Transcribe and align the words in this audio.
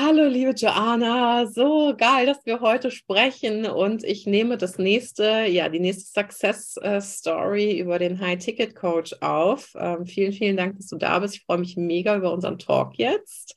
Hallo, 0.00 0.28
liebe 0.28 0.52
Joanna, 0.52 1.48
so 1.48 1.92
geil, 1.98 2.24
dass 2.26 2.46
wir 2.46 2.60
heute 2.60 2.92
sprechen 2.92 3.66
und 3.66 4.04
ich 4.04 4.26
nehme 4.26 4.56
das 4.56 4.78
nächste, 4.78 5.46
ja, 5.46 5.68
die 5.68 5.80
nächste 5.80 6.04
Success 6.04 6.76
äh, 6.76 7.00
Story 7.00 7.80
über 7.80 7.98
den 7.98 8.20
High 8.20 8.38
Ticket 8.38 8.76
Coach 8.76 9.12
auf. 9.20 9.72
Ähm, 9.74 10.06
vielen, 10.06 10.32
vielen 10.32 10.56
Dank, 10.56 10.76
dass 10.76 10.86
du 10.86 10.98
da 10.98 11.18
bist. 11.18 11.34
Ich 11.34 11.44
freue 11.44 11.58
mich 11.58 11.76
mega 11.76 12.16
über 12.16 12.32
unseren 12.32 12.60
Talk 12.60 12.96
jetzt. 12.96 13.56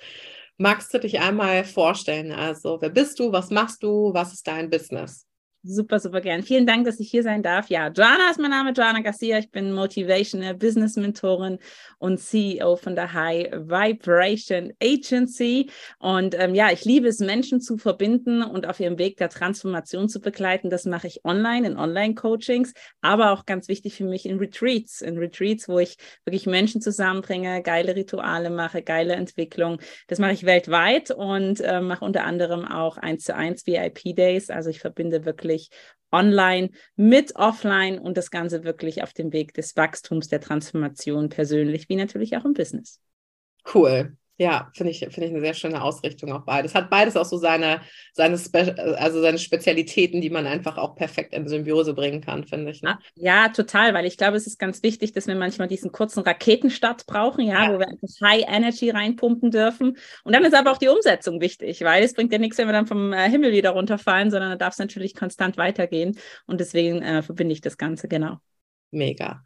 Magst 0.57 0.91
du 0.95 0.99
dich 0.99 1.19
einmal 1.19 1.63
vorstellen? 1.63 2.31
Also, 2.31 2.79
wer 2.81 2.89
bist 2.89 3.19
du? 3.19 3.31
Was 3.31 3.51
machst 3.51 3.83
du? 3.83 4.11
Was 4.15 4.33
ist 4.33 4.47
dein 4.47 4.71
Business? 4.71 5.27
Super, 5.63 5.99
super 5.99 6.21
gern. 6.21 6.41
Vielen 6.41 6.65
Dank, 6.65 6.85
dass 6.85 6.99
ich 6.99 7.11
hier 7.11 7.21
sein 7.21 7.43
darf. 7.43 7.69
Ja, 7.69 7.89
Joanna 7.89 8.31
ist 8.31 8.39
mein 8.39 8.49
Name, 8.49 8.71
Joanna 8.71 9.01
Garcia. 9.01 9.37
Ich 9.37 9.51
bin 9.51 9.73
Motivational 9.73 10.55
Business 10.55 10.95
Mentorin 10.95 11.59
und 11.99 12.19
CEO 12.19 12.77
von 12.77 12.95
der 12.95 13.13
High 13.13 13.51
Vibration 13.51 14.73
Agency. 14.81 15.69
Und 15.99 16.33
ähm, 16.33 16.55
ja, 16.55 16.71
ich 16.71 16.83
liebe 16.83 17.07
es, 17.07 17.19
Menschen 17.19 17.61
zu 17.61 17.77
verbinden 17.77 18.41
und 18.41 18.65
auf 18.67 18.79
ihrem 18.79 18.97
Weg 18.97 19.17
der 19.17 19.29
Transformation 19.29 20.09
zu 20.09 20.19
begleiten. 20.19 20.71
Das 20.71 20.85
mache 20.85 21.05
ich 21.05 21.23
online, 21.25 21.67
in 21.67 21.77
Online-Coachings, 21.77 22.73
aber 23.01 23.31
auch 23.31 23.45
ganz 23.45 23.67
wichtig 23.67 23.93
für 23.93 24.05
mich 24.05 24.25
in 24.25 24.39
Retreats. 24.39 25.01
In 25.01 25.19
Retreats, 25.19 25.69
wo 25.69 25.77
ich 25.77 25.95
wirklich 26.25 26.47
Menschen 26.47 26.81
zusammenbringe, 26.81 27.61
geile 27.61 27.95
Rituale 27.95 28.49
mache, 28.49 28.81
geile 28.81 29.13
Entwicklung. 29.13 29.79
Das 30.07 30.17
mache 30.17 30.33
ich 30.33 30.43
weltweit 30.43 31.11
und 31.11 31.61
äh, 31.61 31.81
mache 31.81 32.03
unter 32.03 32.23
anderem 32.23 32.65
auch 32.65 32.97
eins 32.97 33.25
zu 33.25 33.35
eins 33.35 33.67
VIP 33.67 34.15
Days. 34.15 34.49
Also 34.49 34.71
ich 34.71 34.79
verbinde 34.79 35.23
wirklich 35.23 35.50
wirklich 35.51 35.69
online 36.11 36.71
mit 36.95 37.35
offline 37.35 37.97
und 37.99 38.17
das 38.17 38.31
Ganze 38.31 38.63
wirklich 38.63 39.01
auf 39.01 39.13
dem 39.13 39.31
Weg 39.31 39.53
des 39.53 39.75
Wachstums, 39.77 40.27
der 40.27 40.41
Transformation 40.41 41.29
persönlich, 41.29 41.87
wie 41.87 41.95
natürlich 41.95 42.35
auch 42.35 42.45
im 42.45 42.53
Business. 42.53 42.99
Cool. 43.73 44.17
Ja, 44.41 44.71
finde 44.73 44.89
ich, 44.89 45.01
finde 45.01 45.25
ich 45.25 45.29
eine 45.29 45.41
sehr 45.41 45.53
schöne 45.53 45.83
Ausrichtung 45.83 46.31
auf 46.31 46.45
beides. 46.45 46.73
Hat 46.73 46.89
beides 46.89 47.15
auch 47.15 47.25
so 47.25 47.37
seine, 47.37 47.81
seine, 48.11 48.39
Spe 48.39 48.75
also 48.97 49.21
seine 49.21 49.37
Spezialitäten, 49.37 50.19
die 50.19 50.31
man 50.31 50.47
einfach 50.47 50.79
auch 50.79 50.95
perfekt 50.95 51.35
in 51.35 51.47
Symbiose 51.47 51.93
bringen 51.93 52.21
kann, 52.21 52.47
finde 52.47 52.71
ich. 52.71 52.81
Ne? 52.81 52.97
Ja, 53.13 53.49
total, 53.49 53.93
weil 53.93 54.07
ich 54.07 54.17
glaube, 54.17 54.37
es 54.37 54.47
ist 54.47 54.57
ganz 54.57 54.81
wichtig, 54.81 55.11
dass 55.11 55.27
wir 55.27 55.35
manchmal 55.35 55.67
diesen 55.67 55.91
kurzen 55.91 56.21
Raketenstart 56.23 57.05
brauchen, 57.05 57.45
ja, 57.45 57.65
ja. 57.65 57.73
wo 57.75 57.77
wir 57.77 57.87
einfach 57.87 58.07
High 58.23 58.45
Energy 58.47 58.89
reinpumpen 58.89 59.51
dürfen. 59.51 59.95
Und 60.23 60.33
dann 60.33 60.43
ist 60.43 60.55
aber 60.55 60.71
auch 60.71 60.79
die 60.79 60.89
Umsetzung 60.89 61.39
wichtig, 61.39 61.83
weil 61.83 62.03
es 62.03 62.15
bringt 62.15 62.33
ja 62.33 62.39
nichts, 62.39 62.57
wenn 62.57 62.67
wir 62.67 62.73
dann 62.73 62.87
vom 62.87 63.13
äh, 63.13 63.29
Himmel 63.29 63.51
wieder 63.51 63.69
runterfallen, 63.69 64.31
sondern 64.31 64.49
da 64.49 64.55
darf 64.55 64.73
es 64.73 64.79
natürlich 64.79 65.13
konstant 65.13 65.57
weitergehen. 65.57 66.17
Und 66.47 66.59
deswegen 66.59 67.03
äh, 67.03 67.21
verbinde 67.21 67.53
ich 67.53 67.61
das 67.61 67.77
Ganze 67.77 68.07
genau. 68.07 68.37
Mega. 68.89 69.43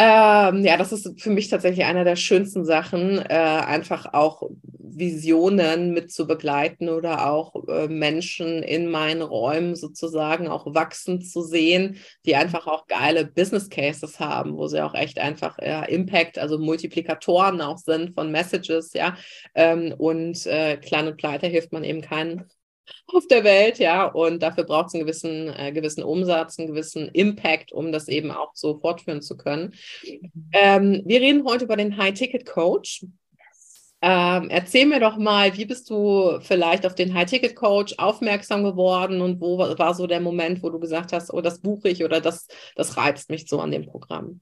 Ähm, 0.00 0.64
ja, 0.64 0.76
das 0.76 0.92
ist 0.92 1.20
für 1.20 1.30
mich 1.30 1.48
tatsächlich 1.48 1.84
einer 1.84 2.04
der 2.04 2.14
schönsten 2.14 2.64
Sachen, 2.64 3.18
äh, 3.18 3.34
einfach 3.34 4.14
auch 4.14 4.48
Visionen 4.62 5.92
mit 5.92 6.12
zu 6.12 6.28
begleiten 6.28 6.88
oder 6.88 7.28
auch 7.28 7.66
äh, 7.68 7.88
Menschen 7.88 8.62
in 8.62 8.90
meinen 8.90 9.22
Räumen 9.22 9.74
sozusagen 9.74 10.46
auch 10.46 10.72
wachsen 10.72 11.20
zu 11.20 11.42
sehen, 11.42 11.98
die 12.26 12.36
einfach 12.36 12.68
auch 12.68 12.86
geile 12.86 13.24
Business 13.26 13.70
Cases 13.70 14.20
haben, 14.20 14.56
wo 14.56 14.68
sie 14.68 14.84
auch 14.84 14.94
echt 14.94 15.18
einfach 15.18 15.58
äh, 15.58 15.92
Impact, 15.92 16.38
also 16.38 16.58
Multiplikatoren 16.58 17.60
auch 17.60 17.78
sind 17.78 18.14
von 18.14 18.30
Messages, 18.30 18.92
ja. 18.92 19.16
Ähm, 19.56 19.94
und 19.98 20.46
äh, 20.46 20.76
klein 20.76 21.08
und 21.08 21.16
pleite 21.16 21.48
hilft 21.48 21.72
man 21.72 21.82
eben 21.82 22.02
keinen 22.02 22.44
auf 23.06 23.26
der 23.26 23.44
Welt, 23.44 23.78
ja, 23.78 24.06
und 24.06 24.42
dafür 24.42 24.64
braucht 24.64 24.88
es 24.88 24.94
einen 24.94 25.04
gewissen, 25.04 25.48
äh, 25.48 25.72
gewissen 25.72 26.02
Umsatz, 26.02 26.58
einen 26.58 26.68
gewissen 26.68 27.08
Impact, 27.08 27.72
um 27.72 27.92
das 27.92 28.08
eben 28.08 28.30
auch 28.30 28.50
so 28.54 28.78
fortführen 28.78 29.22
zu 29.22 29.36
können. 29.36 29.74
Ähm, 30.52 31.02
wir 31.04 31.20
reden 31.20 31.44
heute 31.44 31.64
über 31.64 31.76
den 31.76 31.96
High-Ticket-Coach. 31.96 33.06
Ähm, 34.00 34.48
erzähl 34.50 34.86
mir 34.86 35.00
doch 35.00 35.16
mal, 35.16 35.56
wie 35.56 35.64
bist 35.64 35.90
du 35.90 36.38
vielleicht 36.40 36.86
auf 36.86 36.94
den 36.94 37.14
High-Ticket-Coach 37.14 37.94
aufmerksam 37.98 38.62
geworden 38.62 39.20
und 39.20 39.40
wo 39.40 39.58
war 39.58 39.94
so 39.94 40.06
der 40.06 40.20
Moment, 40.20 40.62
wo 40.62 40.70
du 40.70 40.78
gesagt 40.78 41.12
hast, 41.12 41.32
oh, 41.32 41.40
das 41.40 41.60
buche 41.60 41.88
ich 41.88 42.04
oder 42.04 42.20
das, 42.20 42.46
das 42.76 42.96
reizt 42.96 43.28
mich 43.28 43.48
so 43.48 43.58
an 43.60 43.72
dem 43.72 43.86
Programm? 43.86 44.40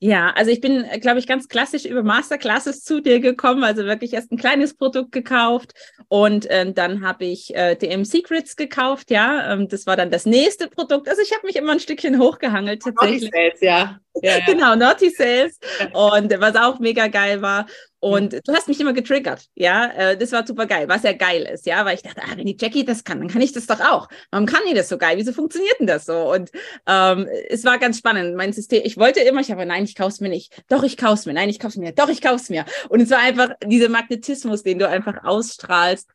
Ja, 0.00 0.30
also 0.36 0.50
ich 0.50 0.60
bin, 0.60 0.84
glaube 1.00 1.18
ich, 1.18 1.26
ganz 1.26 1.48
klassisch 1.48 1.84
über 1.84 2.02
Masterclasses 2.02 2.82
zu 2.82 3.00
dir 3.00 3.20
gekommen, 3.20 3.64
also 3.64 3.84
wirklich 3.84 4.12
erst 4.12 4.32
ein 4.32 4.36
kleines 4.36 4.74
Produkt 4.74 5.12
gekauft 5.12 5.72
und 6.08 6.46
ähm, 6.50 6.74
dann 6.74 7.06
habe 7.06 7.24
ich 7.24 7.54
äh, 7.54 7.76
DM 7.76 8.04
Secrets 8.04 8.56
gekauft, 8.56 9.10
ja, 9.10 9.52
ähm, 9.52 9.68
das 9.68 9.86
war 9.86 9.96
dann 9.96 10.10
das 10.10 10.26
nächste 10.26 10.68
Produkt. 10.68 11.08
Also 11.08 11.22
ich 11.22 11.32
habe 11.32 11.46
mich 11.46 11.56
immer 11.56 11.72
ein 11.72 11.80
Stückchen 11.80 12.18
hochgehangelt 12.18 12.82
tatsächlich. 12.82 13.30
Sales, 13.32 13.60
ja. 13.60 14.00
Ja, 14.22 14.38
ja. 14.38 14.44
genau, 14.46 14.74
Naughty 14.74 15.10
Sales 15.10 15.58
und 15.92 16.40
was 16.40 16.56
auch 16.56 16.78
mega 16.78 17.08
geil 17.08 17.42
war, 17.42 17.66
und 18.04 18.34
du 18.46 18.52
hast 18.52 18.68
mich 18.68 18.78
immer 18.80 18.92
getriggert, 18.92 19.46
ja. 19.54 19.86
Äh, 19.86 20.18
das 20.18 20.30
war 20.30 20.46
super 20.46 20.66
geil, 20.66 20.86
was 20.88 21.04
ja 21.04 21.14
geil 21.14 21.48
ist, 21.50 21.64
ja, 21.64 21.86
weil 21.86 21.94
ich 21.94 22.02
dachte, 22.02 22.20
ah, 22.22 22.36
wenn 22.36 22.44
die 22.44 22.56
Jackie 22.60 22.84
das 22.84 23.02
kann, 23.02 23.18
dann 23.18 23.28
kann 23.28 23.40
ich 23.40 23.52
das 23.52 23.66
doch 23.66 23.80
auch. 23.80 24.08
Warum 24.30 24.44
kann 24.44 24.60
die 24.68 24.74
das 24.74 24.90
so 24.90 24.98
geil? 24.98 25.16
Wieso 25.16 25.32
funktioniert 25.32 25.80
denn 25.80 25.86
das 25.86 26.04
so? 26.04 26.30
Und 26.30 26.50
ähm, 26.86 27.26
es 27.48 27.64
war 27.64 27.78
ganz 27.78 27.96
spannend. 27.96 28.36
Mein 28.36 28.52
System, 28.52 28.82
ich 28.84 28.98
wollte 28.98 29.20
immer, 29.20 29.40
ich 29.40 29.50
habe, 29.50 29.64
nein, 29.64 29.84
ich 29.84 29.94
kauf's 29.94 30.20
mir 30.20 30.28
nicht. 30.28 30.52
Doch, 30.68 30.82
ich 30.82 30.98
kauf's 30.98 31.24
mir. 31.24 31.32
Nein, 31.32 31.48
ich 31.48 31.58
kauf's 31.58 31.76
mir. 31.76 31.92
Doch, 31.92 32.10
ich 32.10 32.20
kauf's 32.20 32.50
mir. 32.50 32.66
Und 32.90 33.00
es 33.00 33.08
war 33.08 33.20
einfach 33.20 33.52
dieser 33.64 33.88
Magnetismus, 33.88 34.62
den 34.62 34.78
du 34.78 34.86
einfach 34.86 35.24
ausstrahlst, 35.24 36.06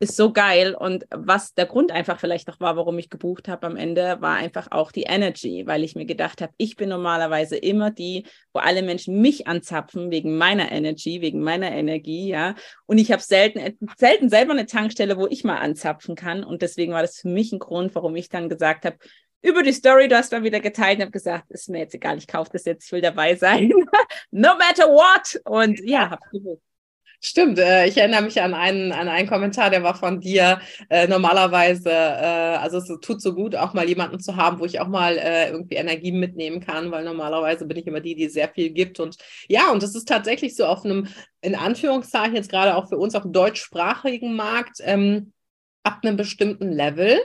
ist 0.00 0.16
so 0.16 0.32
geil. 0.32 0.74
Und 0.74 1.04
was 1.10 1.54
der 1.54 1.66
Grund 1.66 1.90
einfach 1.90 2.20
vielleicht 2.20 2.48
noch 2.48 2.60
war, 2.60 2.76
warum 2.76 2.98
ich 2.98 3.10
gebucht 3.10 3.48
habe 3.48 3.66
am 3.66 3.76
Ende, 3.76 4.20
war 4.20 4.36
einfach 4.36 4.68
auch 4.70 4.92
die 4.92 5.02
Energy, 5.02 5.64
weil 5.66 5.82
ich 5.82 5.96
mir 5.96 6.06
gedacht 6.06 6.40
habe, 6.40 6.52
ich 6.56 6.76
bin 6.76 6.88
normalerweise 6.88 7.56
immer 7.56 7.90
die, 7.90 8.26
wo 8.52 8.60
alle 8.60 8.82
Menschen 8.82 9.20
mich 9.20 9.46
anzapfen 9.46 10.10
wegen 10.10 10.36
meiner 10.36 10.70
Energy, 10.70 11.20
wegen 11.20 11.40
meiner 11.40 11.72
Energie, 11.72 12.28
ja. 12.28 12.54
Und 12.86 12.98
ich 12.98 13.10
habe 13.10 13.22
selten, 13.22 13.76
selten 13.96 14.28
selber 14.28 14.52
eine 14.52 14.66
Tankstelle, 14.66 15.16
wo 15.16 15.26
ich 15.26 15.44
mal 15.44 15.58
anzapfen 15.58 16.14
kann. 16.14 16.44
Und 16.44 16.62
deswegen 16.62 16.92
war 16.92 17.02
das 17.02 17.18
für 17.18 17.28
mich 17.28 17.52
ein 17.52 17.58
Grund, 17.58 17.94
warum 17.94 18.14
ich 18.14 18.28
dann 18.28 18.48
gesagt 18.48 18.84
habe, 18.84 18.98
über 19.40 19.62
die 19.62 19.72
Story, 19.72 20.08
du 20.08 20.16
hast 20.16 20.32
mal 20.32 20.42
wieder 20.42 20.60
geteilt 20.60 20.98
und 20.98 21.02
habe 21.02 21.12
gesagt, 21.12 21.50
ist 21.50 21.68
mir 21.68 21.78
jetzt 21.78 21.94
egal, 21.94 22.18
ich 22.18 22.26
kaufe 22.26 22.50
das 22.52 22.64
jetzt, 22.64 22.86
ich 22.86 22.92
will 22.92 23.00
dabei 23.00 23.36
sein. 23.36 23.68
no 24.30 24.54
matter 24.56 24.88
what. 24.88 25.40
Und 25.44 25.80
ja, 25.80 26.10
habe 26.10 26.22
gebucht. 26.32 26.67
Stimmt, 27.20 27.58
äh, 27.58 27.86
ich 27.88 27.96
erinnere 27.96 28.22
mich 28.22 28.40
an 28.40 28.54
einen, 28.54 28.92
an 28.92 29.08
einen 29.08 29.28
Kommentar, 29.28 29.70
der 29.70 29.82
war 29.82 29.96
von 29.96 30.20
dir. 30.20 30.60
Äh, 30.88 31.08
normalerweise, 31.08 31.90
äh, 31.90 32.56
also 32.58 32.78
es 32.78 32.86
tut 33.00 33.20
so 33.20 33.34
gut, 33.34 33.56
auch 33.56 33.74
mal 33.74 33.88
jemanden 33.88 34.20
zu 34.20 34.36
haben, 34.36 34.60
wo 34.60 34.64
ich 34.64 34.78
auch 34.80 34.86
mal 34.86 35.16
irgendwie 35.16 35.74
Energie 35.74 36.12
mitnehmen 36.12 36.60
kann, 36.60 36.92
weil 36.92 37.04
normalerweise 37.04 37.66
bin 37.66 37.76
ich 37.76 37.86
immer 37.88 38.00
die, 38.00 38.14
die 38.14 38.28
sehr 38.28 38.48
viel 38.48 38.70
gibt. 38.70 39.00
Und 39.00 39.16
ja, 39.48 39.72
und 39.72 39.82
das 39.82 39.96
ist 39.96 40.06
tatsächlich 40.06 40.54
so 40.54 40.64
auf 40.66 40.84
einem, 40.84 41.08
in 41.40 41.56
Anführungszeichen, 41.56 42.36
jetzt 42.36 42.50
gerade 42.50 42.76
auch 42.76 42.88
für 42.88 42.98
uns 42.98 43.16
auf 43.16 43.22
dem 43.22 43.32
deutschsprachigen 43.32 44.36
Markt, 44.36 44.78
ähm, 44.84 45.32
ab 45.82 46.00
einem 46.04 46.16
bestimmten 46.16 46.70
Level. 46.70 47.18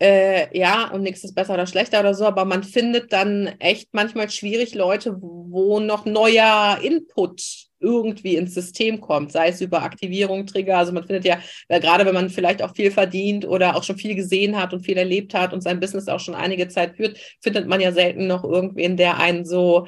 Äh, 0.00 0.56
ja, 0.58 0.90
und 0.90 1.02
nichts 1.02 1.22
ist 1.24 1.34
besser 1.34 1.54
oder 1.54 1.66
schlechter 1.66 2.00
oder 2.00 2.14
so, 2.14 2.24
aber 2.24 2.44
man 2.46 2.64
findet 2.64 3.12
dann 3.12 3.46
echt 3.60 3.90
manchmal 3.92 4.30
schwierig 4.30 4.74
Leute, 4.74 5.16
wo 5.20 5.78
noch 5.78 6.04
neuer 6.06 6.78
Input 6.82 7.69
irgendwie 7.80 8.36
ins 8.36 8.54
System 8.54 9.00
kommt, 9.00 9.32
sei 9.32 9.48
es 9.48 9.60
über 9.60 9.82
Aktivierung, 9.82 10.46
Trigger. 10.46 10.78
Also 10.78 10.92
man 10.92 11.04
findet 11.04 11.24
ja, 11.24 11.38
gerade 11.68 12.06
wenn 12.06 12.14
man 12.14 12.30
vielleicht 12.30 12.62
auch 12.62 12.74
viel 12.74 12.90
verdient 12.90 13.46
oder 13.46 13.76
auch 13.76 13.82
schon 13.82 13.96
viel 13.96 14.14
gesehen 14.14 14.60
hat 14.60 14.72
und 14.72 14.84
viel 14.84 14.98
erlebt 14.98 15.34
hat 15.34 15.52
und 15.52 15.62
sein 15.62 15.80
Business 15.80 16.08
auch 16.08 16.20
schon 16.20 16.34
einige 16.34 16.68
Zeit 16.68 16.96
führt, 16.96 17.18
findet 17.40 17.66
man 17.66 17.80
ja 17.80 17.92
selten 17.92 18.26
noch 18.26 18.44
irgendwen, 18.44 18.96
der 18.96 19.18
einen 19.18 19.44
so 19.44 19.86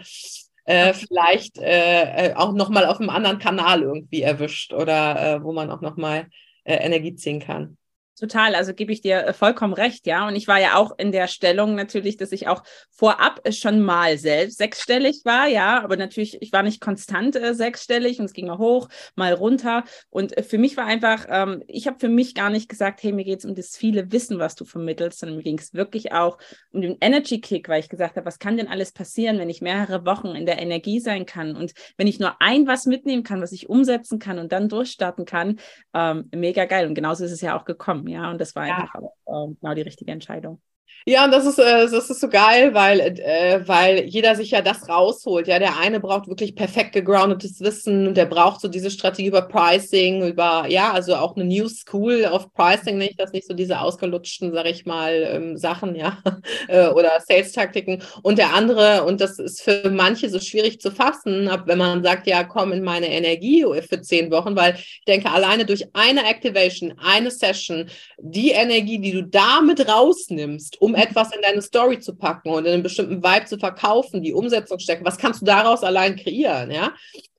äh, 0.64 0.92
vielleicht 0.94 1.58
äh, 1.58 2.28
äh 2.30 2.34
auch 2.34 2.52
nochmal 2.52 2.86
auf 2.86 3.00
einem 3.00 3.10
anderen 3.10 3.38
Kanal 3.38 3.82
irgendwie 3.82 4.22
erwischt 4.22 4.72
oder 4.72 5.36
äh, 5.36 5.42
wo 5.44 5.52
man 5.52 5.70
auch 5.70 5.80
nochmal 5.80 6.26
äh, 6.64 6.76
Energie 6.76 7.14
ziehen 7.14 7.40
kann. 7.40 7.76
Total, 8.18 8.54
also 8.54 8.74
gebe 8.74 8.92
ich 8.92 9.00
dir 9.00 9.26
äh, 9.26 9.32
vollkommen 9.32 9.72
recht, 9.72 10.06
ja. 10.06 10.28
Und 10.28 10.36
ich 10.36 10.46
war 10.46 10.60
ja 10.60 10.76
auch 10.76 10.92
in 10.98 11.12
der 11.12 11.28
Stellung 11.28 11.74
natürlich, 11.74 12.18
dass 12.18 12.30
ich 12.30 12.46
auch 12.46 12.62
vorab 12.90 13.40
schon 13.52 13.80
mal 13.80 14.18
selbst 14.18 14.58
sechsstellig 14.58 15.22
war, 15.24 15.46
ja, 15.46 15.82
aber 15.82 15.96
natürlich, 15.96 16.36
ich 16.42 16.52
war 16.52 16.62
nicht 16.62 16.82
konstant 16.82 17.36
äh, 17.36 17.54
sechsstellig 17.54 18.20
und 18.20 18.26
es 18.26 18.34
ging 18.34 18.48
mal 18.48 18.58
hoch, 18.58 18.88
mal 19.14 19.32
runter. 19.32 19.84
Und 20.10 20.36
äh, 20.36 20.42
für 20.42 20.58
mich 20.58 20.76
war 20.76 20.84
einfach, 20.84 21.26
ähm, 21.30 21.62
ich 21.68 21.86
habe 21.86 21.98
für 21.98 22.10
mich 22.10 22.34
gar 22.34 22.50
nicht 22.50 22.68
gesagt, 22.68 23.02
hey, 23.02 23.12
mir 23.12 23.24
geht 23.24 23.38
es 23.38 23.44
um 23.46 23.54
das 23.54 23.76
viele 23.78 24.12
Wissen, 24.12 24.38
was 24.38 24.56
du 24.56 24.66
vermittelst, 24.66 25.20
sondern 25.20 25.38
mir 25.38 25.44
ging 25.44 25.58
es 25.58 25.72
wirklich 25.72 26.12
auch 26.12 26.36
um 26.70 26.82
den 26.82 26.98
Energy 27.00 27.40
Kick, 27.40 27.70
weil 27.70 27.80
ich 27.80 27.88
gesagt 27.88 28.16
habe, 28.16 28.26
was 28.26 28.38
kann 28.38 28.58
denn 28.58 28.68
alles 28.68 28.92
passieren, 28.92 29.38
wenn 29.38 29.48
ich 29.48 29.62
mehrere 29.62 30.04
Wochen 30.04 30.28
in 30.28 30.44
der 30.44 30.60
Energie 30.60 31.00
sein 31.00 31.24
kann 31.24 31.56
und 31.56 31.72
wenn 31.96 32.06
ich 32.06 32.20
nur 32.20 32.36
ein 32.40 32.66
was 32.66 32.84
mitnehmen 32.84 33.22
kann, 33.22 33.40
was 33.40 33.52
ich 33.52 33.70
umsetzen 33.70 34.18
kann 34.18 34.38
und 34.38 34.52
dann 34.52 34.68
durchstarten 34.68 35.24
kann, 35.24 35.58
ähm, 35.94 36.28
mega 36.34 36.66
geil. 36.66 36.86
Und 36.86 36.94
genauso 36.94 37.24
ist 37.24 37.32
es 37.32 37.40
ja 37.40 37.58
auch 37.58 37.64
gekommen, 37.64 38.01
ja. 38.08 38.31
Und 38.31 38.40
das 38.40 38.54
war 38.54 38.66
ja. 38.66 38.78
einfach 38.78 39.00
auch, 39.00 39.50
äh, 39.50 39.54
genau 39.60 39.75
die 39.75 39.82
richtige 39.82 40.12
Entscheidung. 40.12 40.60
Ja, 41.05 41.25
und 41.25 41.32
das 41.32 41.46
ist, 41.46 41.58
äh, 41.58 41.88
das 41.90 42.11
ist 42.11 42.20
so 42.20 42.29
geil, 42.29 42.75
weil, 42.75 43.00
äh, 43.00 43.67
weil 43.67 44.05
jeder 44.05 44.37
sich 44.37 44.52
ja 44.52 44.62
das 44.62 44.88
rausholt. 44.88 45.49
Ja, 45.49 45.58
der 45.58 45.76
eine 45.79 45.99
braucht 45.99 46.29
wirklich 46.29 46.55
perfekt 46.55 46.93
gegroundetes 46.93 47.61
Wissen 47.61 48.06
und 48.06 48.17
der 48.17 48.26
braucht 48.26 48.61
so 48.61 48.69
diese 48.69 48.88
Strategie 48.90 49.26
über 49.26 49.43
Pricing, 49.43 50.25
über, 50.29 50.67
ja, 50.69 50.93
also 50.93 51.17
auch 51.17 51.34
eine 51.34 51.44
New 51.44 51.69
School 51.69 52.25
of 52.25 52.52
Pricing, 52.55 52.99
nicht, 52.99 53.19
das 53.19 53.32
nicht 53.32 53.49
so 53.49 53.55
diese 53.55 53.81
ausgelutschten, 53.81 54.52
sag 54.52 54.67
ich 54.67 54.87
mal, 54.87 55.12
ähm, 55.29 55.56
Sachen, 55.56 55.96
ja, 55.96 56.19
äh, 56.69 56.87
oder 56.88 57.11
Sales-Taktiken. 57.26 58.00
Und 58.23 58.38
der 58.38 58.55
andere, 58.55 59.02
und 59.05 59.20
das 59.20 59.40
ist 59.40 59.62
für 59.62 59.90
manche 59.90 60.31
so 60.31 60.38
schwierig 60.38 60.81
zu 60.81 60.93
fassen, 60.93 61.50
wenn 61.67 61.79
man 61.79 62.05
sagt, 62.05 62.29
ja, 62.29 62.44
komm 62.44 62.70
in 62.73 62.84
meine 62.84 63.08
Energie 63.08 63.64
für 63.88 64.00
zehn 64.02 64.31
Wochen, 64.31 64.55
weil 64.55 64.75
ich 64.76 65.02
denke, 65.08 65.31
alleine 65.32 65.67
durch 65.67 65.84
eine 65.94 66.29
Activation, 66.29 66.94
eine 66.99 67.32
Session, 67.32 67.87
die 68.19 68.50
Energie, 68.50 69.00
die 69.00 69.12
du 69.12 69.25
damit 69.25 69.88
rausnimmst, 69.88 70.71
um 70.80 70.94
etwas 70.94 71.34
in 71.34 71.42
deine 71.42 71.62
Story 71.62 71.98
zu 71.98 72.16
packen 72.16 72.50
und 72.50 72.66
in 72.66 72.72
einen 72.72 72.82
bestimmten 72.82 73.22
Vibe 73.22 73.46
zu 73.46 73.58
verkaufen, 73.58 74.22
die 74.22 74.32
Umsetzung 74.32 74.78
stecken. 74.78 75.04
Was 75.04 75.19
kannst 75.19 75.42
du 75.42 75.46
daraus 75.46 75.82
allein 75.82 76.16
kreieren? 76.16 76.70
Ja? 76.70 76.94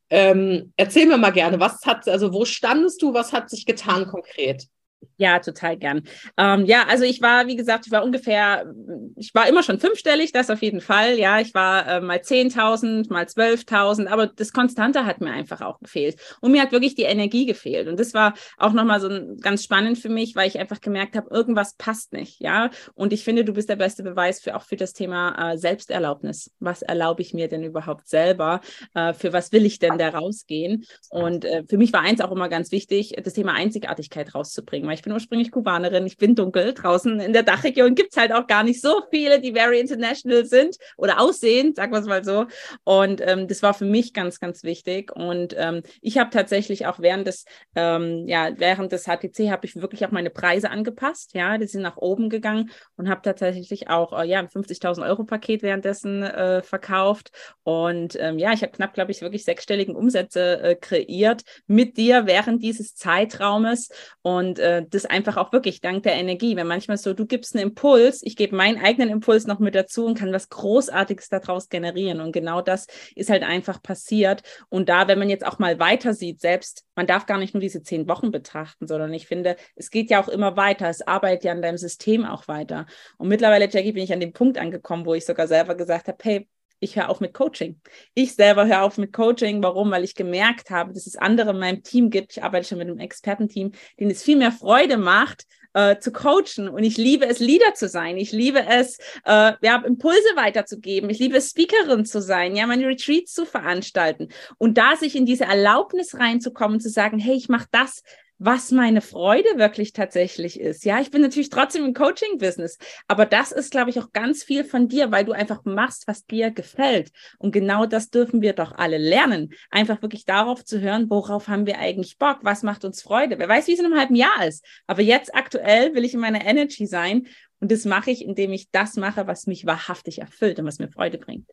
Ähm, 0.10 0.74
erzähl 0.78 1.08
mir 1.08 1.18
mal 1.18 1.32
gerne, 1.32 1.60
was 1.60 1.86
hat, 1.86 2.08
also 2.08 2.34
wo 2.34 2.46
standest 2.46 3.02
du, 3.02 3.14
was 3.14 3.34
hat 3.34 3.50
sich 3.50 3.66
getan 3.66 4.08
konkret? 4.08 4.68
Ja, 5.18 5.40
total 5.40 5.78
gern. 5.78 6.04
Ähm, 6.38 6.66
ja, 6.66 6.86
also 6.88 7.04
ich 7.04 7.22
war, 7.22 7.48
wie 7.48 7.56
gesagt, 7.56 7.86
ich 7.86 7.92
war 7.92 8.04
ungefähr, 8.04 8.74
ich 9.16 9.34
war 9.34 9.48
immer 9.48 9.64
schon 9.64 9.80
fünfstellig, 9.80 10.32
das 10.32 10.50
auf 10.50 10.62
jeden 10.62 10.82
Fall. 10.82 11.18
Ja, 11.20 11.40
ich 11.40 11.54
war 11.54 11.88
äh, 11.88 12.02
mal 12.02 12.18
10.000, 12.18 13.12
mal 13.12 13.26
12.000, 13.26 14.08
aber 14.08 14.28
das 14.28 14.54
Konstante 14.54 15.06
hat 15.06 15.22
mir 15.22 15.32
einfach 15.32 15.62
auch 15.62 15.80
gefehlt. 15.80 16.20
Und 16.42 16.52
mir 16.52 16.62
hat 16.62 16.72
wirklich 16.72 16.96
die 16.96 17.04
Energie 17.04 17.46
gefehlt. 17.46 17.88
Und 17.88 18.00
das 18.00 18.14
war 18.14 18.34
auch 18.58 18.74
nochmal 18.74 19.00
so 19.00 19.10
ganz 19.42 19.64
spannend 19.64 19.98
für 19.98 20.10
mich, 20.10 20.36
weil 20.36 20.48
ich 20.48 20.60
einfach 20.60 20.82
gemerkt 20.82 21.16
habe, 21.16 21.30
irgendwas 21.30 21.76
passt 21.76 22.14
nicht. 22.14 22.40
Ja, 22.40 22.70
und 22.96 23.14
ich 23.14 23.24
finde, 23.24 23.44
du 23.44 23.54
bist 23.54 23.70
der 23.70 23.76
beste 23.76 24.04
Beweis 24.04 24.42
für 24.42 24.56
auch 24.56 24.64
für 24.64 24.76
das 24.76 24.94
Thema 24.94 25.54
äh, 25.54 25.58
Selbsterlaubnis. 25.58 26.52
Was 26.60 26.82
erlaube 26.82 27.22
ich 27.22 27.34
mir 27.34 27.48
denn 27.48 27.64
überhaupt 27.64 28.08
selber? 28.08 28.62
Äh, 28.94 29.14
für 29.14 29.34
was 29.34 29.52
will 29.52 29.66
ich 29.66 29.80
denn 29.80 29.98
da 29.98 30.10
rausgehen? 30.10 30.86
Und 31.10 31.46
äh, 31.46 31.64
für 31.68 31.78
mich 31.78 31.94
war 31.94 32.02
eins 32.02 32.22
auch 32.22 32.32
immer 32.32 32.50
ganz 32.50 32.72
wichtig, 32.72 33.16
das 33.24 33.34
Thema 33.34 33.54
Einzigartigkeit 33.54 34.34
rauszubringen 34.34 34.88
ich 34.94 35.02
bin 35.02 35.14
ursprünglich 35.14 35.52
Kubanerin, 35.52 36.06
ich 36.06 36.18
bin 36.18 36.36
dunkel. 36.36 36.74
Draußen 36.74 37.20
in 37.20 37.34
der 37.34 37.44
Dachregion 37.44 37.96
gibt 37.96 38.12
es 38.12 38.18
halt 38.18 38.32
auch 38.32 38.48
gar 38.48 38.64
nicht 38.64 38.82
so 38.82 39.02
viele, 39.10 39.40
die 39.42 39.54
very 39.54 39.80
international 39.80 40.46
sind 40.46 40.78
oder 40.98 41.20
aussehen, 41.20 41.74
sagen 41.76 41.92
wir 41.92 42.00
es 42.00 42.06
mal 42.06 42.24
so. 42.24 42.46
Und 42.84 43.22
ähm, 43.22 43.48
das 43.48 43.64
war 43.64 43.74
für 43.74 43.86
mich 43.86 44.14
ganz, 44.14 44.40
ganz 44.40 44.64
wichtig. 44.64 45.12
Und 45.16 45.56
ähm, 45.58 45.84
ich 46.02 46.18
habe 46.18 46.30
tatsächlich 46.30 46.86
auch 46.86 47.00
während 47.00 47.28
des, 47.28 47.46
ähm, 47.76 48.28
ja, 48.28 48.50
während 48.58 48.92
des 48.92 49.06
HTC 49.06 49.52
habe 49.52 49.66
ich 49.66 49.76
wirklich 49.76 50.06
auch 50.06 50.12
meine 50.12 50.30
Preise 50.30 50.70
angepasst. 50.70 51.34
Ja, 51.34 51.58
die 51.58 51.68
sind 51.68 51.82
nach 51.82 51.98
oben 51.98 52.30
gegangen 52.30 52.72
und 52.96 53.10
habe 53.10 53.22
tatsächlich 53.22 53.90
auch 53.90 54.18
äh, 54.18 54.26
ja, 54.26 54.40
ein 54.40 54.48
50.000 54.48 55.06
Euro 55.08 55.24
Paket 55.24 55.64
währenddessen 55.64 56.24
äh, 56.24 56.62
verkauft. 56.62 57.32
Und 57.64 58.18
ähm, 58.20 58.38
ja, 58.40 58.54
ich 58.54 58.62
habe 58.62 58.72
knapp, 58.72 58.94
glaube 58.94 59.12
ich, 59.12 59.22
wirklich 59.22 59.44
sechsstelligen 59.44 59.96
Umsätze 59.96 60.62
äh, 60.62 60.76
kreiert 60.76 61.44
mit 61.68 61.98
dir 61.98 62.26
während 62.26 62.64
dieses 62.64 62.96
Zeitraumes. 62.96 63.90
Und 64.22 64.60
äh, 64.60 64.83
das 64.90 65.06
einfach 65.06 65.38
auch 65.38 65.52
wirklich 65.52 65.82
dank 65.82 66.04
der 66.04 66.16
Energie. 66.16 66.56
Wenn 66.56 66.68
manchmal 66.68 66.98
so, 66.98 67.14
du 67.14 67.26
gibst 67.26 67.56
einen 67.56 67.70
Impuls, 67.70 68.22
ich 68.24 68.36
gebe 68.36 68.56
meinen 68.56 68.82
eigenen 68.82 69.10
Impuls 69.10 69.48
noch 69.48 69.60
mit 69.60 69.76
dazu 69.76 70.06
und 70.06 70.18
kann 70.18 70.34
was 70.34 70.50
Großartiges 70.50 71.30
daraus 71.30 71.70
generieren. 71.70 72.22
Und 72.22 72.32
genau 72.32 72.62
das 72.62 72.88
ist 73.16 73.30
halt 73.30 73.44
einfach 73.44 73.82
passiert. 73.82 74.44
Und 74.70 74.90
da, 74.90 75.08
wenn 75.08 75.20
man 75.20 75.30
jetzt 75.30 75.46
auch 75.46 75.60
mal 75.60 75.80
weiter 75.80 76.14
sieht, 76.14 76.42
selbst, 76.42 76.86
man 76.96 77.08
darf 77.08 77.26
gar 77.26 77.38
nicht 77.38 77.54
nur 77.54 77.62
diese 77.62 77.84
zehn 77.84 78.08
Wochen 78.08 78.32
betrachten, 78.32 78.88
sondern 78.88 79.14
ich 79.14 79.28
finde, 79.28 79.56
es 79.76 79.90
geht 79.90 80.10
ja 80.10 80.22
auch 80.22 80.30
immer 80.30 80.58
weiter. 80.58 80.90
Es 80.90 81.02
arbeitet 81.02 81.44
ja 81.46 81.52
an 81.52 81.62
deinem 81.62 81.78
System 81.78 82.26
auch 82.26 82.48
weiter. 82.48 82.86
Und 83.18 83.28
mittlerweile, 83.28 83.70
Jackie, 83.70 83.94
bin 83.94 84.04
ich 84.04 84.14
an 84.14 84.20
dem 84.20 84.34
Punkt 84.34 84.58
angekommen, 84.58 85.06
wo 85.06 85.14
ich 85.14 85.26
sogar 85.26 85.48
selber 85.48 85.76
gesagt 85.76 86.08
habe, 86.08 86.18
hey, 86.22 86.48
ich 86.84 86.96
höre 86.96 87.10
auf 87.10 87.20
mit 87.20 87.34
Coaching. 87.34 87.80
Ich 88.14 88.36
selber 88.36 88.68
höre 88.68 88.84
auf 88.84 88.98
mit 88.98 89.14
Coaching. 89.14 89.64
Warum? 89.64 89.92
Weil 89.92 90.04
ich 90.04 90.16
gemerkt 90.16 90.70
habe, 90.70 90.94
dass 90.94 91.08
es 91.08 91.16
andere 91.16 91.52
in 91.52 91.60
meinem 91.60 91.84
Team 91.84 92.10
gibt. 92.10 92.34
Ich 92.34 92.44
arbeite 92.44 92.68
schon 92.68 92.78
mit 92.78 92.88
einem 92.88 93.00
Expertenteam, 93.00 93.72
denen 94.00 94.12
es 94.12 94.24
viel 94.24 94.38
mehr 94.38 94.52
Freude 94.52 94.98
macht, 94.98 95.46
äh, 95.74 95.98
zu 96.00 96.12
coachen. 96.12 96.70
Und 96.70 96.84
ich 96.84 96.98
liebe 96.98 97.26
es, 97.26 97.40
Leader 97.40 97.74
zu 97.74 97.88
sein. 97.88 98.18
Ich 98.18 98.32
liebe 98.32 98.66
es, 98.66 98.98
äh, 99.26 99.54
ja, 99.62 99.84
Impulse 99.86 100.36
weiterzugeben. 100.36 101.10
Ich 101.10 101.20
liebe 101.20 101.38
es, 101.38 101.50
Speakerin 101.50 102.06
zu 102.06 102.22
sein, 102.22 102.56
ja, 102.56 102.68
meine 102.68 102.88
Retreats 102.88 103.34
zu 103.34 103.46
veranstalten. 103.46 104.30
Und 104.58 104.78
da 104.78 104.96
sich 104.96 105.16
in 105.16 105.26
diese 105.26 105.46
Erlaubnis 105.46 106.16
reinzukommen, 106.16 106.80
zu 106.80 106.90
sagen, 106.90 107.18
hey, 107.18 107.36
ich 107.36 107.50
mache 107.50 107.68
das, 107.72 108.04
was 108.46 108.72
meine 108.72 109.00
Freude 109.00 109.48
wirklich 109.56 109.94
tatsächlich 109.94 110.60
ist. 110.60 110.84
Ja, 110.84 111.00
ich 111.00 111.12
bin 111.12 111.22
natürlich 111.22 111.50
trotzdem 111.50 111.86
im 111.86 111.94
Coaching-Business, 111.94 112.78
aber 113.08 113.26
das 113.26 113.54
ist, 113.54 113.72
glaube 113.72 113.90
ich, 113.90 114.00
auch 114.00 114.12
ganz 114.12 114.44
viel 114.44 114.66
von 114.66 114.90
dir, 114.90 115.12
weil 115.12 115.24
du 115.24 115.32
einfach 115.32 115.64
machst, 115.64 116.08
was 116.08 116.26
dir 116.26 116.52
gefällt. 116.52 117.12
Und 117.38 117.52
genau 117.52 117.86
das 117.86 118.10
dürfen 118.10 118.42
wir 118.42 118.52
doch 118.52 118.74
alle 118.74 118.98
lernen. 118.98 119.54
Einfach 119.70 120.02
wirklich 120.02 120.26
darauf 120.26 120.66
zu 120.66 120.82
hören, 120.82 121.10
worauf 121.10 121.48
haben 121.48 121.66
wir 121.66 121.80
eigentlich 121.80 122.18
Bock? 122.18 122.40
Was 122.42 122.64
macht 122.64 122.84
uns 122.84 123.02
Freude? 123.02 123.40
Wer 123.40 123.48
weiß, 123.48 123.68
wie 123.68 123.74
es 123.74 123.80
in 123.80 123.86
einem 123.86 123.98
halben 123.98 124.16
Jahr 124.16 124.46
ist. 124.46 124.66
Aber 124.88 125.02
jetzt 125.02 125.34
aktuell 125.34 125.96
will 125.96 126.04
ich 126.04 126.14
in 126.14 126.20
meiner 126.20 126.46
Energy 126.46 126.86
sein. 126.86 127.28
Und 127.62 127.72
das 127.72 127.86
mache 127.86 128.12
ich, 128.12 128.26
indem 128.26 128.52
ich 128.52 128.72
das 128.72 128.98
mache, 128.98 129.26
was 129.26 129.48
mich 129.48 129.66
wahrhaftig 129.66 130.20
erfüllt 130.20 130.60
und 130.60 130.66
was 130.66 130.80
mir 130.80 130.90
Freude 130.90 131.18
bringt. 131.18 131.50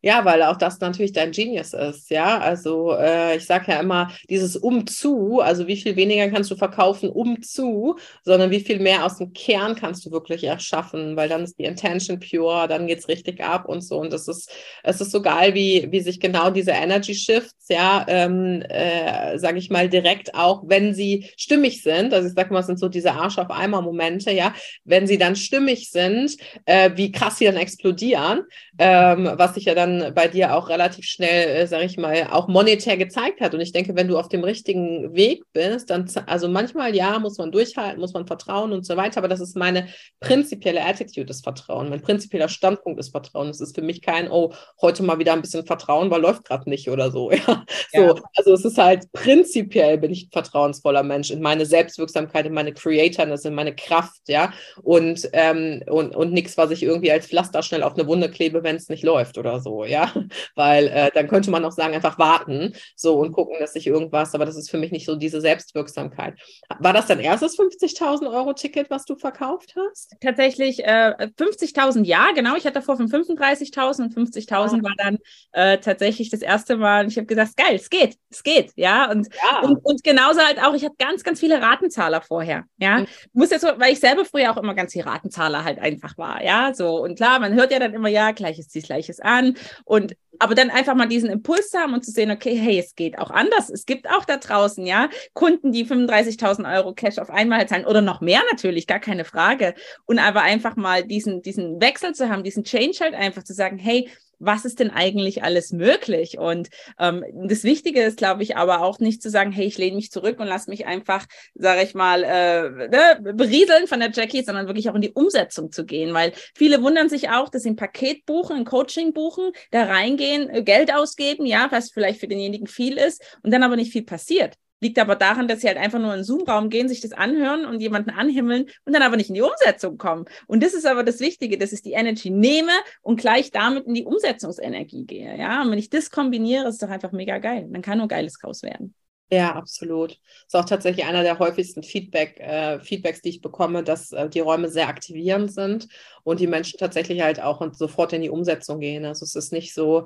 Ja, 0.00 0.24
weil 0.24 0.42
auch 0.42 0.56
das 0.56 0.80
natürlich 0.80 1.12
dein 1.12 1.30
Genius 1.30 1.72
ist, 1.72 2.10
ja. 2.10 2.38
Also 2.38 2.92
äh, 2.92 3.36
ich 3.36 3.46
sage 3.46 3.72
ja 3.72 3.80
immer, 3.80 4.10
dieses 4.28 4.56
Umzu, 4.56 5.40
also 5.40 5.66
wie 5.66 5.76
viel 5.76 5.96
weniger 5.96 6.28
kannst 6.28 6.50
du 6.50 6.56
verkaufen 6.56 7.08
umzu, 7.08 7.96
sondern 8.24 8.50
wie 8.50 8.60
viel 8.60 8.80
mehr 8.80 9.04
aus 9.04 9.18
dem 9.18 9.32
Kern 9.32 9.74
kannst 9.76 10.04
du 10.04 10.10
wirklich 10.10 10.44
erschaffen, 10.44 11.16
weil 11.16 11.28
dann 11.28 11.44
ist 11.44 11.58
die 11.58 11.64
Intention 11.64 12.20
pure, 12.20 12.68
dann 12.68 12.86
geht 12.86 12.98
es 12.98 13.08
richtig 13.08 13.42
ab 13.42 13.68
und 13.68 13.80
so. 13.82 13.98
Und 13.98 14.12
das 14.12 14.28
ist, 14.28 14.50
es 14.82 15.00
ist 15.00 15.10
so 15.10 15.22
geil, 15.22 15.54
wie, 15.54 15.86
wie 15.90 16.00
sich 16.00 16.20
genau 16.20 16.50
diese 16.50 16.72
Energy 16.72 17.14
Shifts, 17.14 17.68
ja, 17.68 18.04
ähm, 18.08 18.62
äh, 18.68 19.38
sage 19.38 19.58
ich 19.58 19.70
mal, 19.70 19.88
direkt 19.88 20.34
auch, 20.34 20.64
wenn 20.66 20.94
sie 20.94 21.30
stimmig 21.36 21.82
sind, 21.82 22.12
also 22.12 22.28
ich 22.28 22.34
sage 22.34 22.52
mal, 22.52 22.60
es 22.60 22.66
sind 22.66 22.78
so 22.78 22.88
diese 22.88 23.12
Arsch 23.12 23.38
auf 23.38 23.50
einmal 23.50 23.82
Momente, 23.82 24.32
ja, 24.32 24.52
wenn 24.84 25.06
sie 25.06 25.18
dann 25.18 25.36
stimmig 25.36 25.90
sind, 25.90 26.36
äh, 26.66 26.90
wie 26.96 27.12
krass 27.12 27.38
sie 27.38 27.46
dann 27.46 27.56
explodieren, 27.56 28.42
ähm, 28.78 29.30
was 29.36 29.56
sich 29.62 29.66
ja 29.66 29.74
dann 29.74 30.12
bei 30.14 30.26
dir 30.26 30.56
auch 30.56 30.68
relativ 30.68 31.04
schnell, 31.04 31.48
äh, 31.48 31.66
sage 31.66 31.84
ich 31.84 31.96
mal, 31.96 32.28
auch 32.30 32.48
monetär 32.48 32.96
gezeigt 32.96 33.40
hat. 33.40 33.54
Und 33.54 33.60
ich 33.60 33.72
denke, 33.72 33.94
wenn 33.94 34.08
du 34.08 34.18
auf 34.18 34.28
dem 34.28 34.42
richtigen 34.42 35.14
Weg 35.14 35.44
bist, 35.52 35.90
dann, 35.90 36.10
also 36.26 36.48
manchmal 36.48 36.94
ja, 36.94 37.18
muss 37.20 37.38
man 37.38 37.52
durchhalten, 37.52 38.00
muss 38.00 38.12
man 38.12 38.26
vertrauen 38.26 38.72
und 38.72 38.84
so 38.84 38.96
weiter, 38.96 39.18
aber 39.18 39.28
das 39.28 39.40
ist 39.40 39.56
meine 39.56 39.88
prinzipielle 40.20 40.84
Attitude 40.84 41.26
des 41.26 41.42
Vertrauen. 41.42 41.88
Mein 41.88 42.02
prinzipieller 42.02 42.48
Standpunkt 42.48 42.98
ist 42.98 43.10
Vertrauen. 43.10 43.48
Es 43.48 43.60
ist 43.60 43.74
für 43.74 43.82
mich 43.82 44.02
kein, 44.02 44.30
oh, 44.30 44.52
heute 44.80 45.02
mal 45.02 45.18
wieder 45.18 45.32
ein 45.32 45.42
bisschen 45.42 45.64
Vertrauen, 45.64 46.10
weil 46.10 46.20
läuft 46.20 46.44
gerade 46.44 46.68
nicht 46.68 46.88
oder 46.88 47.10
so. 47.10 47.30
Ja. 47.42 47.64
So, 47.92 48.00
ja. 48.00 48.14
also 48.36 48.52
es 48.52 48.64
ist 48.64 48.78
halt 48.78 49.10
prinzipiell 49.12 49.98
bin 49.98 50.12
ich 50.12 50.26
ein 50.26 50.30
vertrauensvoller 50.32 51.02
Mensch 51.02 51.30
in 51.30 51.40
meine 51.40 51.66
Selbstwirksamkeit, 51.66 52.46
in 52.46 52.52
meine 52.52 52.72
Creatorness, 52.72 53.44
in 53.44 53.54
meine 53.54 53.74
Kraft, 53.74 54.20
ja. 54.28 54.52
Und, 54.82 55.28
ähm, 55.32 55.82
und, 55.88 56.14
und 56.14 56.32
nichts, 56.32 56.56
was 56.56 56.70
ich 56.70 56.82
irgendwie 56.82 57.10
als 57.10 57.26
Pflaster 57.26 57.62
schnell 57.62 57.82
auf 57.82 57.94
eine 57.94 58.06
Wunde 58.06 58.30
klebe, 58.30 58.62
wenn 58.62 58.76
es 58.76 58.88
nicht 58.88 59.02
läuft 59.02 59.38
oder 59.38 59.51
so, 59.60 59.84
ja, 59.84 60.12
weil 60.54 60.88
äh, 60.88 61.10
dann 61.14 61.28
könnte 61.28 61.50
man 61.50 61.64
auch 61.64 61.72
sagen, 61.72 61.94
einfach 61.94 62.18
warten, 62.18 62.74
so 62.96 63.18
und 63.18 63.32
gucken, 63.32 63.56
dass 63.60 63.72
sich 63.72 63.86
irgendwas, 63.86 64.34
aber 64.34 64.44
das 64.44 64.56
ist 64.56 64.70
für 64.70 64.78
mich 64.78 64.92
nicht 64.92 65.06
so 65.06 65.16
diese 65.16 65.40
Selbstwirksamkeit. 65.40 66.38
War 66.78 66.92
das 66.92 67.06
dein 67.06 67.20
erstes 67.20 67.58
50.000 67.58 68.32
Euro 68.32 68.52
Ticket, 68.52 68.90
was 68.90 69.04
du 69.04 69.16
verkauft 69.16 69.74
hast? 69.76 70.14
Tatsächlich 70.20 70.84
äh, 70.84 71.28
50.000, 71.38 72.04
ja, 72.04 72.32
genau. 72.34 72.56
Ich 72.56 72.64
hatte 72.64 72.74
davor 72.74 72.96
von 72.96 73.08
35.000 73.08 74.02
und 74.02 74.14
50.000 74.14 74.52
ah. 74.52 74.82
war 74.82 74.94
dann 74.96 75.18
äh, 75.52 75.78
tatsächlich 75.78 76.30
das 76.30 76.40
erste 76.40 76.76
Mal. 76.76 77.06
Ich 77.06 77.16
habe 77.16 77.26
gesagt, 77.26 77.56
geil, 77.56 77.74
es 77.74 77.90
geht, 77.90 78.16
es 78.30 78.42
geht, 78.42 78.72
ja. 78.76 79.10
Und, 79.10 79.28
ja. 79.34 79.60
und, 79.60 79.84
und 79.84 80.04
genauso 80.04 80.40
halt 80.40 80.62
auch, 80.62 80.74
ich 80.74 80.84
hatte 80.84 80.96
ganz, 80.98 81.22
ganz 81.24 81.40
viele 81.40 81.60
Ratenzahler 81.60 82.22
vorher, 82.22 82.64
ja. 82.78 83.00
Mhm. 83.00 83.06
Muss 83.32 83.50
jetzt 83.50 83.62
so, 83.62 83.68
weil 83.76 83.92
ich 83.92 84.00
selber 84.00 84.24
früher 84.24 84.50
auch 84.50 84.56
immer 84.56 84.74
ganz 84.74 84.92
viel 84.92 85.02
Ratenzahler 85.02 85.64
halt 85.64 85.78
einfach 85.78 86.16
war, 86.18 86.42
ja. 86.42 86.72
So 86.74 87.02
und 87.02 87.16
klar, 87.16 87.40
man 87.40 87.54
hört 87.54 87.72
ja 87.72 87.78
dann 87.78 87.94
immer, 87.94 88.08
ja, 88.08 88.32
gleiches 88.32 88.68
zieht 88.68 88.84
gleiches 88.84 89.20
an 89.20 89.41
kann. 89.42 89.56
Und 89.84 90.16
aber 90.38 90.54
dann 90.54 90.70
einfach 90.70 90.94
mal 90.94 91.08
diesen 91.08 91.30
Impuls 91.30 91.70
zu 91.70 91.78
haben 91.78 91.94
und 91.94 92.04
zu 92.04 92.10
sehen, 92.10 92.30
okay, 92.30 92.54
hey, 92.56 92.78
es 92.78 92.94
geht 92.94 93.18
auch 93.18 93.30
anders. 93.30 93.70
Es 93.70 93.86
gibt 93.86 94.08
auch 94.08 94.24
da 94.24 94.36
draußen, 94.36 94.84
ja, 94.86 95.08
Kunden, 95.34 95.72
die 95.72 95.86
35.000 95.86 96.72
Euro 96.76 96.94
Cash 96.94 97.18
auf 97.18 97.30
einmal 97.30 97.68
zahlen 97.68 97.86
oder 97.86 98.02
noch 98.02 98.20
mehr 98.20 98.40
natürlich, 98.50 98.86
gar 98.86 99.00
keine 99.00 99.24
Frage. 99.24 99.74
Und 100.06 100.18
aber 100.18 100.42
einfach 100.42 100.76
mal 100.76 101.04
diesen, 101.04 101.42
diesen 101.42 101.80
Wechsel 101.80 102.14
zu 102.14 102.28
haben, 102.28 102.44
diesen 102.44 102.64
Change 102.64 102.98
halt 103.00 103.14
einfach 103.14 103.44
zu 103.44 103.54
sagen, 103.54 103.78
hey, 103.78 104.08
was 104.42 104.64
ist 104.64 104.80
denn 104.80 104.90
eigentlich 104.90 105.44
alles 105.44 105.72
möglich? 105.72 106.36
Und 106.38 106.68
ähm, 106.98 107.24
das 107.32 107.62
Wichtige 107.62 108.02
ist, 108.02 108.18
glaube 108.18 108.42
ich, 108.42 108.56
aber 108.56 108.82
auch 108.82 108.98
nicht 108.98 109.22
zu 109.22 109.30
sagen, 109.30 109.52
hey, 109.52 109.66
ich 109.66 109.78
lehne 109.78 109.96
mich 109.96 110.10
zurück 110.10 110.40
und 110.40 110.48
lasse 110.48 110.68
mich 110.68 110.84
einfach, 110.84 111.26
sage 111.54 111.82
ich 111.82 111.94
mal, 111.94 112.24
äh, 112.24 112.88
ne, 112.88 113.34
berieseln 113.34 113.86
von 113.86 114.00
der 114.00 114.10
Jackie, 114.10 114.42
sondern 114.42 114.66
wirklich 114.66 114.90
auch 114.90 114.96
in 114.96 115.00
die 115.00 115.12
Umsetzung 115.12 115.70
zu 115.70 115.84
gehen, 115.84 116.12
weil 116.12 116.32
viele 116.54 116.82
wundern 116.82 117.08
sich 117.08 117.30
auch, 117.30 117.48
dass 117.50 117.62
sie 117.62 117.70
ein 117.70 117.76
Paket 117.76 118.26
buchen, 118.26 118.56
ein 118.56 118.64
Coaching 118.64 119.12
buchen, 119.12 119.52
da 119.70 119.84
reingehen, 119.84 120.21
äh, 120.22 120.62
Geld 120.62 120.92
ausgeben, 120.92 121.46
ja, 121.46 121.68
was 121.70 121.90
vielleicht 121.90 122.20
für 122.20 122.28
denjenigen 122.28 122.66
viel 122.66 122.96
ist 122.96 123.38
und 123.42 123.52
dann 123.52 123.62
aber 123.62 123.76
nicht 123.76 123.92
viel 123.92 124.04
passiert. 124.04 124.54
Liegt 124.80 124.98
aber 124.98 125.14
daran, 125.14 125.46
dass 125.46 125.60
sie 125.60 125.68
halt 125.68 125.78
einfach 125.78 126.00
nur 126.00 126.10
in 126.12 126.20
den 126.20 126.24
Zoom-Raum 126.24 126.68
gehen, 126.68 126.88
sich 126.88 127.00
das 127.00 127.12
anhören 127.12 127.66
und 127.66 127.80
jemanden 127.80 128.10
anhimmeln 128.10 128.66
und 128.84 128.92
dann 128.92 129.02
aber 129.02 129.16
nicht 129.16 129.28
in 129.28 129.36
die 129.36 129.42
Umsetzung 129.42 129.96
kommen. 129.96 130.24
Und 130.48 130.60
das 130.60 130.74
ist 130.74 130.86
aber 130.86 131.04
das 131.04 131.20
Wichtige, 131.20 131.56
dass 131.56 131.72
ich 131.72 131.82
die 131.82 131.92
Energy 131.92 132.30
nehme 132.30 132.72
und 133.00 133.20
gleich 133.20 133.52
damit 133.52 133.86
in 133.86 133.94
die 133.94 134.04
Umsetzungsenergie 134.04 135.04
gehe. 135.04 135.38
Ja, 135.38 135.62
und 135.62 135.70
wenn 135.70 135.78
ich 135.78 135.88
das 135.88 136.10
kombiniere, 136.10 136.68
ist 136.68 136.82
doch 136.82 136.88
einfach 136.88 137.12
mega 137.12 137.38
geil. 137.38 137.68
Dann 137.70 137.80
kann 137.80 137.98
nur 137.98 138.08
Geiles 138.08 138.38
draus 138.38 138.64
werden. 138.64 138.92
Ja, 139.32 139.54
absolut. 139.54 140.18
Ist 140.46 140.54
auch 140.54 140.66
tatsächlich 140.66 141.06
einer 141.06 141.22
der 141.22 141.38
häufigsten 141.38 141.82
Feedback, 141.82 142.38
äh, 142.38 142.78
Feedbacks, 142.80 143.22
die 143.22 143.30
ich 143.30 143.40
bekomme, 143.40 143.82
dass 143.82 144.12
äh, 144.12 144.28
die 144.28 144.40
Räume 144.40 144.68
sehr 144.68 144.88
aktivierend 144.88 145.50
sind 145.50 145.88
und 146.22 146.38
die 146.38 146.46
Menschen 146.46 146.78
tatsächlich 146.78 147.22
halt 147.22 147.40
auch 147.40 147.62
und 147.62 147.74
sofort 147.74 148.12
in 148.12 148.20
die 148.20 148.28
Umsetzung 148.28 148.78
gehen. 148.80 149.06
Also 149.06 149.24
es 149.24 149.34
ist 149.34 149.50
nicht 149.50 149.72
so, 149.72 150.04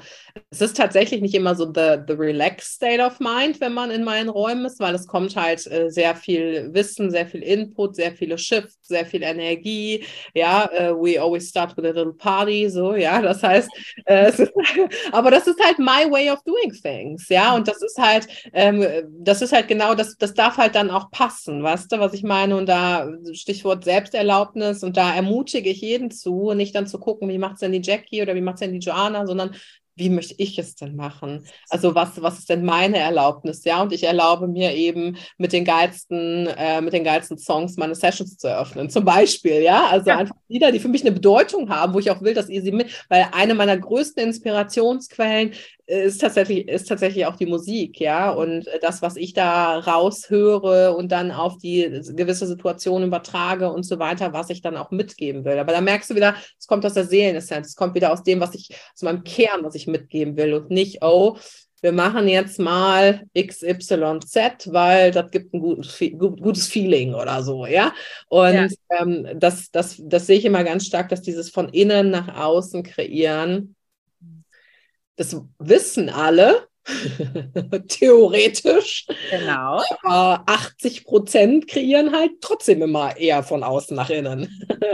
es 0.51 0.61
ist 0.61 0.77
tatsächlich 0.77 1.23
nicht 1.23 1.35
immer 1.35 1.57
so 1.57 1.65
the, 1.65 1.97
the 2.07 2.13
relaxed 2.13 2.75
state 2.75 3.03
of 3.03 3.19
mind, 3.19 3.61
wenn 3.61 3.75
man 3.75 3.91
in 3.91 4.05
meinen 4.05 4.29
Räumen 4.29 4.65
ist, 4.65 4.79
weil 4.79 4.95
es 4.95 5.09
kommt 5.09 5.35
halt 5.35 5.67
äh, 5.73 5.91
sehr 5.91 6.15
viel 6.15 6.73
Wissen, 6.73 7.11
sehr 7.11 7.27
viel 7.27 7.43
Input, 7.43 7.97
sehr 7.97 8.13
viele 8.13 8.39
Shifts, 8.39 8.87
sehr 8.87 9.07
viel 9.07 9.25
Energie. 9.25 10.05
Ja, 10.35 10.71
uh, 10.73 10.95
we 10.95 11.21
always 11.21 11.49
start 11.49 11.77
with 11.77 11.85
a 11.85 11.89
little 11.91 12.13
party, 12.15 12.71
so, 12.71 12.95
ja, 12.95 13.21
das 13.21 13.43
heißt, 13.43 13.69
äh, 14.05 14.29
ist, 14.29 14.53
aber 15.13 15.33
das 15.33 15.49
ist 15.49 15.59
halt 15.65 15.81
my 15.81 16.09
way 16.11 16.31
of 16.31 16.41
doing 16.45 16.71
things, 16.73 17.29
ja, 17.29 17.55
und 17.57 17.67
das 17.67 17.83
ist 17.83 17.99
halt, 17.99 18.29
ähm, 18.53 18.85
das 19.19 19.43
ist 19.43 19.53
halt 19.53 19.69
genau, 19.69 19.95
das, 19.95 20.17
das 20.17 20.35
darf 20.35 20.57
halt 20.57 20.75
dann 20.75 20.91
auch 20.91 21.11
passen, 21.11 21.63
weißt 21.63 21.93
du, 21.93 21.99
was 21.99 22.15
ich 22.15 22.23
meine? 22.23 22.57
Und 22.57 22.67
da 22.67 23.09
Stichwort 23.33 23.85
Selbsterlaubnis 23.85 24.83
und 24.83 24.97
da 24.97 25.15
ermutige 25.15 25.71
ich 25.71 25.81
jeden 25.81 26.11
zu, 26.11 26.53
nicht 26.53 26.75
dann 26.75 26.87
zu 26.87 26.99
gucken, 26.99 27.29
wie 27.29 27.39
macht 27.39 27.55
es 27.55 27.61
denn 27.61 27.73
die 27.73 27.83
Jackie 27.83 28.23
oder 28.23 28.35
wie 28.35 28.41
macht 28.41 28.57
es 28.57 28.61
denn 28.61 28.73
die 28.73 28.79
Joanna, 28.87 29.27
sondern 29.27 29.55
wie 29.97 30.11
möchte 30.11 30.35
ich 30.37 30.59
es 30.59 30.75
denn 30.75 30.95
machen? 30.95 31.47
Also 31.71 31.95
was, 31.95 32.21
was 32.21 32.39
ist 32.39 32.51
denn 32.51 32.65
meine 32.65 32.99
Erlaubnis? 32.99 33.65
Ja, 33.65 33.83
und 33.83 33.93
ich 33.93 34.05
erlaube 34.05 34.47
mir 34.47 34.75
eben 34.75 35.17
mit 35.39 35.53
den 35.53 35.65
geilsten, 35.65 36.47
äh, 36.49 36.83
mit 36.83 36.93
den 36.93 37.03
geilsten 37.03 37.39
Songs 37.39 37.77
meine 37.77 37.95
Sessions 37.95 38.37
zu 38.37 38.47
eröffnen, 38.47 38.91
zum 38.91 39.05
Beispiel, 39.05 39.63
ja. 39.63 39.87
Also 39.87 40.11
ja. 40.11 40.19
einfach 40.19 40.37
Lieder, 40.49 40.71
die 40.71 40.81
für 40.81 40.89
mich 40.89 41.01
eine 41.01 41.13
Bedeutung 41.13 41.71
haben, 41.71 41.95
wo 41.95 41.99
ich 41.99 42.11
auch 42.11 42.21
will, 42.21 42.35
dass 42.35 42.51
ihr 42.51 42.63
sie 42.63 42.73
mit, 42.73 43.07
weil 43.09 43.27
eine 43.33 43.55
meiner 43.55 43.77
größten 43.77 44.23
Inspirationsquellen 44.23 45.53
ist 45.87 46.21
tatsächlich, 46.21 46.69
ist 46.69 46.89
tatsächlich 46.89 47.27
auch 47.27 47.37
die 47.37 47.47
Musik, 47.47 48.01
ja. 48.01 48.31
Und 48.31 48.67
das, 48.83 49.03
was 49.03 49.17
ich 49.17 49.33
da 49.33 49.79
raushöre 49.79 50.97
und 50.97 51.13
dann 51.13 51.31
auf 51.31 51.59
die 51.59 52.03
gewisse 52.15 52.47
Situation 52.47 53.05
übertrage 53.05 53.71
und 53.71 53.85
so 53.85 53.99
weiter, 53.99 54.33
was 54.33 54.51
ich 54.51 54.63
dann 54.63 54.77
auch 54.77 54.91
mitgeben 54.91 55.45
will. 55.45 55.59
Aber 55.59 55.73
da 55.73 55.81
merkst 55.81 56.11
du 56.11 56.17
wieder, 56.17 56.35
es 56.59 56.67
kommt 56.67 56.85
aus 56.85 56.95
der 56.95 57.05
Seelenessenz, 57.05 57.69
es 57.69 57.77
kommt 57.77 57.95
wieder 57.95 58.13
aus 58.13 58.25
dem, 58.25 58.41
was 58.41 58.55
ich, 58.55 58.71
aus 58.95 59.03
meinem 59.03 59.23
Kern, 59.23 59.63
was 59.63 59.77
ich 59.77 59.87
mitgeben 59.87 60.37
will 60.37 60.55
und 60.55 60.71
nicht, 60.71 61.03
oh, 61.03 61.39
wir 61.83 61.93
machen 61.93 62.27
jetzt 62.27 62.59
mal 62.59 63.23
XYZ, 63.39 64.73
weil 64.73 65.13
das 65.13 65.31
gibt 65.31 65.55
ein 65.55 65.61
gutes, 65.61 66.03
gutes 66.19 66.67
Feeling 66.67 67.15
oder 67.15 67.45
so, 67.45 67.65
ja. 67.65 67.93
Und 68.29 68.55
ja. 68.55 68.67
Ähm, 68.91 69.29
das, 69.37 69.71
das, 69.71 70.03
das 70.05 70.27
sehe 70.27 70.39
ich 70.39 70.45
immer 70.47 70.65
ganz 70.65 70.87
stark, 70.87 71.11
dass 71.11 71.23
dieses 71.23 71.49
von 71.51 71.69
innen 71.69 72.11
nach 72.11 72.41
außen 72.41 72.83
kreieren 72.83 73.76
das 75.17 75.37
wissen 75.59 76.09
alle, 76.09 76.69
theoretisch. 77.89 79.07
Genau. 79.31 79.83
Aber 80.03 80.45
80 80.47 81.05
Prozent 81.05 81.69
kreieren 81.69 82.13
halt 82.13 82.33
trotzdem 82.41 82.83
immer 82.83 83.17
eher 83.17 83.43
von 83.43 83.63
außen 83.63 83.97
nach 83.97 84.11
innen. 84.11 84.49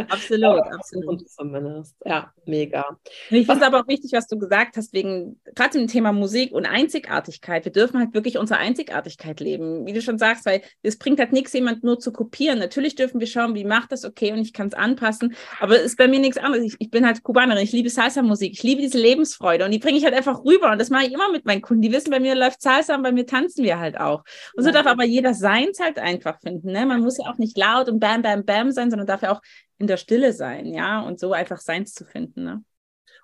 Absolut, 0.09 0.61
absolut. 0.73 1.29
Zumindest. 1.29 1.97
Ja, 2.05 2.33
mega. 2.47 2.99
Ich 3.31 3.47
finde 3.47 3.61
es 3.61 3.63
aber 3.63 3.81
auch 3.81 3.89
wichtig, 3.89 4.13
was 4.13 4.27
du 4.27 4.39
gesagt 4.39 4.77
hast, 4.77 4.93
wegen 4.93 5.41
gerade 5.55 5.79
dem 5.79 5.89
Thema 5.89 6.13
Musik 6.13 6.53
und 6.53 6.67
Einzigartigkeit. 6.67 7.65
Wir 7.65 7.73
dürfen 7.73 8.01
halt 8.01 8.15
wirklich 8.15 8.39
unsere 8.39 8.59
Einzigartigkeit 8.59 9.41
leben, 9.41 9.87
wie 9.87 9.93
du 9.93 10.01
schon 10.01 10.19
sagst, 10.19 10.47
weil 10.47 10.63
es 10.83 10.99
bringt 10.99 11.19
halt 11.19 11.33
nichts, 11.33 11.53
jemand 11.53 11.85
nur 11.85 11.99
zu 11.99 12.13
kopieren. 12.13 12.59
Natürlich 12.59 12.95
dürfen 12.95 13.21
wir 13.21 13.27
schauen, 13.27 13.55
wie 13.55 13.65
macht 13.65 13.93
das 13.93 14.05
okay 14.05 14.33
und 14.33 14.39
ich 14.39 14.53
kann 14.53 14.69
es 14.69 14.75
anpassen, 14.75 15.35
aber 15.61 15.77
es 15.77 15.93
ist 15.93 15.99
bei 15.99 16.09
mir 16.09 16.21
nichts 16.21 16.39
anderes. 16.39 16.65
Ich, 16.65 16.77
ich 16.79 16.91
bin 16.91 17.05
halt 17.05 17.23
Kubanerin, 17.23 17.63
ich 17.63 17.73
liebe 17.73 17.91
Salsa-Musik, 17.91 18.53
ich 18.53 18.63
liebe 18.63 18.81
diese 18.81 18.99
Lebensfreude 18.99 19.65
und 19.65 19.71
die 19.71 19.79
bringe 19.79 19.99
ich 19.99 20.05
halt 20.05 20.15
einfach 20.15 20.45
rüber 20.45 20.73
und 20.73 20.81
das 20.81 20.91
mache 20.91 21.07
ich 21.07 21.13
immer 21.13 21.31
mit 21.31 21.45
meinen 21.45 21.61
Kunden 21.61 21.82
die 21.83 21.93
wissen, 21.93 22.11
bei 22.11 22.21
mir 22.21 22.35
läuft 22.35 22.63
Salsa 22.63 22.95
und 22.95 23.03
bei 23.03 23.13
mir 23.13 23.27
tanzen 23.27 23.65
wir 23.65 23.79
halt 23.79 23.99
auch. 23.99 24.25
Und 24.55 24.65
so 24.65 24.71
darf 24.71 24.87
aber 24.87 25.05
jeder 25.05 25.35
seins 25.35 25.81
halt 25.81 25.99
einfach 25.99 26.41
finden. 26.41 26.73
Ne? 26.73 26.87
Man 26.87 27.01
muss 27.01 27.19
ja 27.19 27.31
auch 27.31 27.39
nicht 27.39 27.57
laut 27.57 27.89
und 27.89 28.01
bam, 28.01 28.23
bam, 28.23 28.45
bam 28.45 28.71
sein, 28.71 28.91
sondern 28.91 29.07
darf 29.07 29.23
ja 29.23 29.33
auch 29.33 29.43
in 29.79 29.87
der 29.87 29.97
Stille 29.97 30.33
sein, 30.33 30.67
ja, 30.67 31.01
und 31.01 31.19
so 31.19 31.33
einfach 31.33 31.59
seins 31.59 31.93
zu 31.93 32.05
finden. 32.05 32.45
Ne? 32.45 32.65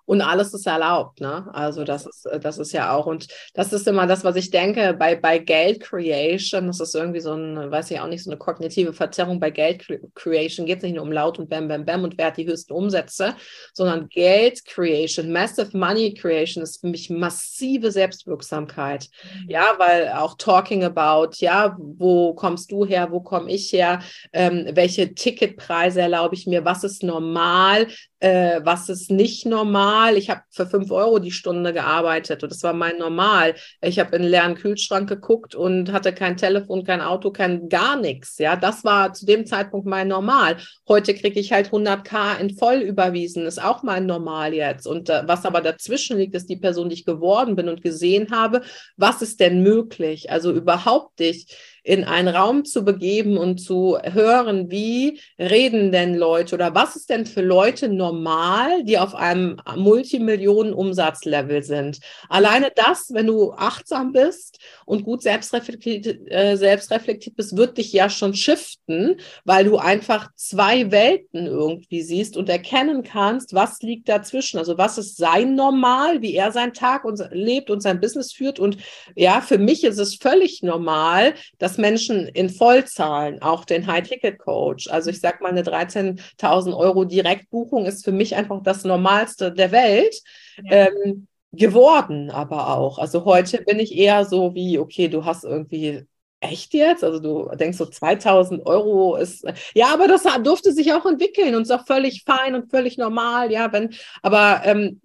Und 0.09 0.23
alles 0.23 0.55
ist 0.55 0.67
erlaubt, 0.67 1.21
ne? 1.21 1.47
Also 1.53 1.85
das 1.85 2.07
ist, 2.07 2.27
das 2.41 2.57
ist 2.57 2.73
ja 2.73 2.95
auch, 2.95 3.05
und 3.05 3.29
das 3.53 3.75
ist 3.75 3.87
immer 3.87 4.07
das, 4.07 4.25
was 4.25 4.37
ich 4.37 4.49
denke, 4.49 4.97
bei, 4.99 5.17
bei 5.17 5.39
Geld 5.39 5.81
Creation, 5.81 6.67
das 6.67 6.81
ist 6.81 6.95
irgendwie 6.95 7.21
so 7.21 7.35
ein, 7.35 7.71
weiß 7.71 7.91
ich 7.91 8.01
auch 8.01 8.07
nicht, 8.07 8.25
so 8.25 8.31
eine 8.31 8.39
kognitive 8.39 8.95
Verzerrung. 8.95 9.39
Bei 9.39 9.51
Geld 9.51 9.87
Creation 10.15 10.65
geht 10.65 10.79
es 10.79 10.83
nicht 10.83 10.95
nur 10.95 11.03
um 11.05 11.13
laut 11.13 11.39
und 11.39 11.51
bam, 11.51 11.69
bam, 11.69 11.85
bam 11.85 12.05
und 12.05 12.17
wer 12.17 12.29
hat 12.29 12.39
die 12.39 12.47
höchsten 12.47 12.73
Umsätze, 12.73 13.35
sondern 13.75 14.09
Geld 14.09 14.65
Creation, 14.65 15.31
Massive 15.31 15.77
Money 15.77 16.15
Creation 16.15 16.63
ist 16.63 16.81
für 16.81 16.87
mich 16.87 17.11
massive 17.11 17.91
Selbstwirksamkeit. 17.91 19.09
Mhm. 19.43 19.51
Ja, 19.51 19.75
weil 19.77 20.09
auch 20.13 20.39
talking 20.39 20.85
about, 20.85 21.33
ja, 21.37 21.77
wo 21.79 22.33
kommst 22.33 22.73
du 22.73 22.87
her, 22.87 23.09
wo 23.11 23.21
komme 23.21 23.53
ich 23.53 23.71
her, 23.75 23.99
ähm, 24.33 24.71
welche 24.73 25.15
Ticketpreise 25.15 26.01
erlaube 26.01 26.35
ich 26.35 26.47
mir, 26.47 26.65
was 26.65 26.83
ist 26.83 27.03
normal, 27.03 27.89
äh, 28.21 28.61
was 28.65 28.89
ist 28.89 29.11
nicht 29.11 29.47
normal. 29.47 30.17
Ich 30.17 30.31
habe 30.31 30.43
für 30.51 30.67
fünf 30.67 30.91
Euro 30.91 31.19
die 31.19 31.31
Stunde 31.31 31.73
gearbeitet 31.73 32.43
und 32.43 32.51
das 32.51 32.63
war 32.63 32.73
mein 32.73 32.99
Normal. 32.99 33.55
Ich 33.81 33.99
habe 33.99 34.17
in 34.17 34.23
einen 34.23 34.31
leeren 34.31 34.55
Kühlschrank 34.57 35.09
geguckt 35.09 35.55
und 35.55 35.93
hatte 35.93 36.13
kein 36.13 36.37
Telefon, 36.37 36.85
kein 36.85 37.01
Auto, 37.01 37.31
kein 37.31 37.69
gar 37.69 37.97
nichts. 37.97 38.39
Ja, 38.39 38.57
das 38.57 38.85
war 38.85 39.13
zu 39.13 39.27
dem 39.27 39.47
Zeitpunkt 39.47 39.87
mein 39.87 40.09
Normal. 40.09 40.57
Heute 40.89 41.15
kriege 41.15 41.39
ich 41.39 41.53
halt 41.53 41.71
100k 41.71 42.39
in 42.41 42.57
voll 42.57 42.77
überwiesen, 42.79 43.47
ist 43.47 43.63
auch 43.63 43.83
mein 43.83 44.07
Normal 44.07 44.53
jetzt. 44.53 44.87
Und 44.87 45.09
äh, 45.11 45.23
was 45.27 45.45
aber 45.45 45.61
dazwischen 45.61 46.19
liegt, 46.19 46.35
ist 46.35 46.49
die 46.49 46.57
Person, 46.57 46.89
die 46.89 46.95
ich 46.95 47.05
geworden 47.05 47.55
bin 47.55 47.69
und 47.69 47.83
gesehen 47.83 48.31
habe, 48.31 48.63
was 48.97 49.23
ist 49.23 49.39
denn 49.41 49.63
möglich? 49.63 50.31
Also 50.31 50.53
überhaupt 50.53 51.21
nicht 51.21 51.55
in 51.89 52.05
einen 52.05 52.29
Raum 52.29 52.67
zu 52.67 52.85
begeben 52.85 53.39
und 53.39 53.63
zu 53.63 53.97
hören, 54.03 54.71
wie 54.71 55.21
reden 55.39 55.91
denn 55.91 56.15
Leute 56.15 56.55
oder 56.55 56.75
was 56.75 56.97
ist 56.97 57.09
denn 57.09 57.25
für 57.25 57.41
Leute 57.41 57.89
normal, 57.89 58.85
die 58.85 58.99
auf 58.99 59.15
einem 59.15 59.57
Multimillionen-Umsatzlevel 59.75 61.63
sind. 61.63 62.01
Alleine 62.29 62.71
das, 62.77 63.15
wenn 63.15 63.27
du 63.27 63.53
achtsam 63.53 64.13
bist 64.13 64.59
und 64.85 65.03
gut 65.05 65.23
selbstreflektiert, 65.23 66.31
äh, 66.31 66.57
selbstreflektiert 66.57 67.37
bist, 67.37 67.57
wird 67.57 67.79
dich 67.79 67.91
ja 67.95 68.11
schon 68.11 68.35
shiften, 68.35 69.17
weil 69.47 69.65
du 69.65 69.79
einfach 69.79 70.29
zwei 70.37 70.91
Welten 70.91 71.47
irgendwie 71.47 72.03
siehst 72.03 72.37
und 72.37 72.51
erkennen 72.51 73.03
kannst, 73.03 73.55
was 73.55 73.81
liegt 73.81 74.11
dazwischen. 74.11 74.59
Also 74.59 74.77
was 74.77 74.99
ist 74.99 75.17
sein 75.17 75.55
Normal, 75.55 76.21
wie 76.21 76.35
er 76.35 76.53
seinen 76.53 76.75
Tag 76.75 77.07
und, 77.07 77.19
lebt 77.31 77.71
und 77.71 77.81
sein 77.81 77.99
Business 77.99 78.31
führt. 78.31 78.59
Und 78.59 78.77
ja, 79.17 79.41
für 79.41 79.57
mich 79.57 79.85
ist 79.85 79.99
es 79.99 80.17
völlig 80.17 80.63
normal, 80.63 81.33
dass 81.59 81.78
Menschen 81.79 82.27
in 82.29 82.51
Vollzahlen 82.51 83.41
auch 83.41 83.65
den 83.65 83.87
High-Ticket-Coach, 83.87 84.89
also 84.89 85.11
ich 85.11 85.21
sage 85.21 85.39
mal 85.43 85.51
eine 85.51 85.63
13.000 85.63 86.77
Euro 86.77 87.05
Direktbuchung 87.05 87.87
ist 87.87 88.05
für 88.05 88.13
mich 88.13 88.37
einfach 88.37 88.63
das 88.63 88.85
Normalste 88.85 89.53
der 89.53 89.73
Welt. 89.73 90.21
Ja. 90.63 90.89
Ähm, 90.89 91.27
geworden 91.51 92.31
aber 92.31 92.77
auch. 92.77 92.99
Also 92.99 93.25
heute 93.25 93.63
bin 93.63 93.79
ich 93.79 93.97
eher 93.97 94.27
so 94.27 94.55
wie, 94.55 94.79
okay, 94.79 95.09
du 95.09 95.25
hast 95.25 95.45
irgendwie 95.45 96.05
Echt 96.41 96.73
jetzt? 96.73 97.03
Also 97.03 97.19
du 97.19 97.51
denkst 97.57 97.79
so 97.79 97.87
2000 97.87 98.65
Euro 98.65 99.17
ist, 99.17 99.45
ja, 99.75 99.93
aber 99.93 100.07
das 100.07 100.23
durfte 100.45 100.73
sich 100.73 100.93
auch 100.93 101.05
entwickeln 101.05 101.57
und 101.57 101.63
ist 101.63 101.73
auch 101.73 101.85
völlig 101.85 102.23
fein 102.25 102.55
und 102.55 102.71
völlig 102.71 102.97
normal, 102.97 103.51
ja, 103.51 103.73
wenn, 103.73 103.93
aber 104.23 104.61
ähm, 104.65 105.01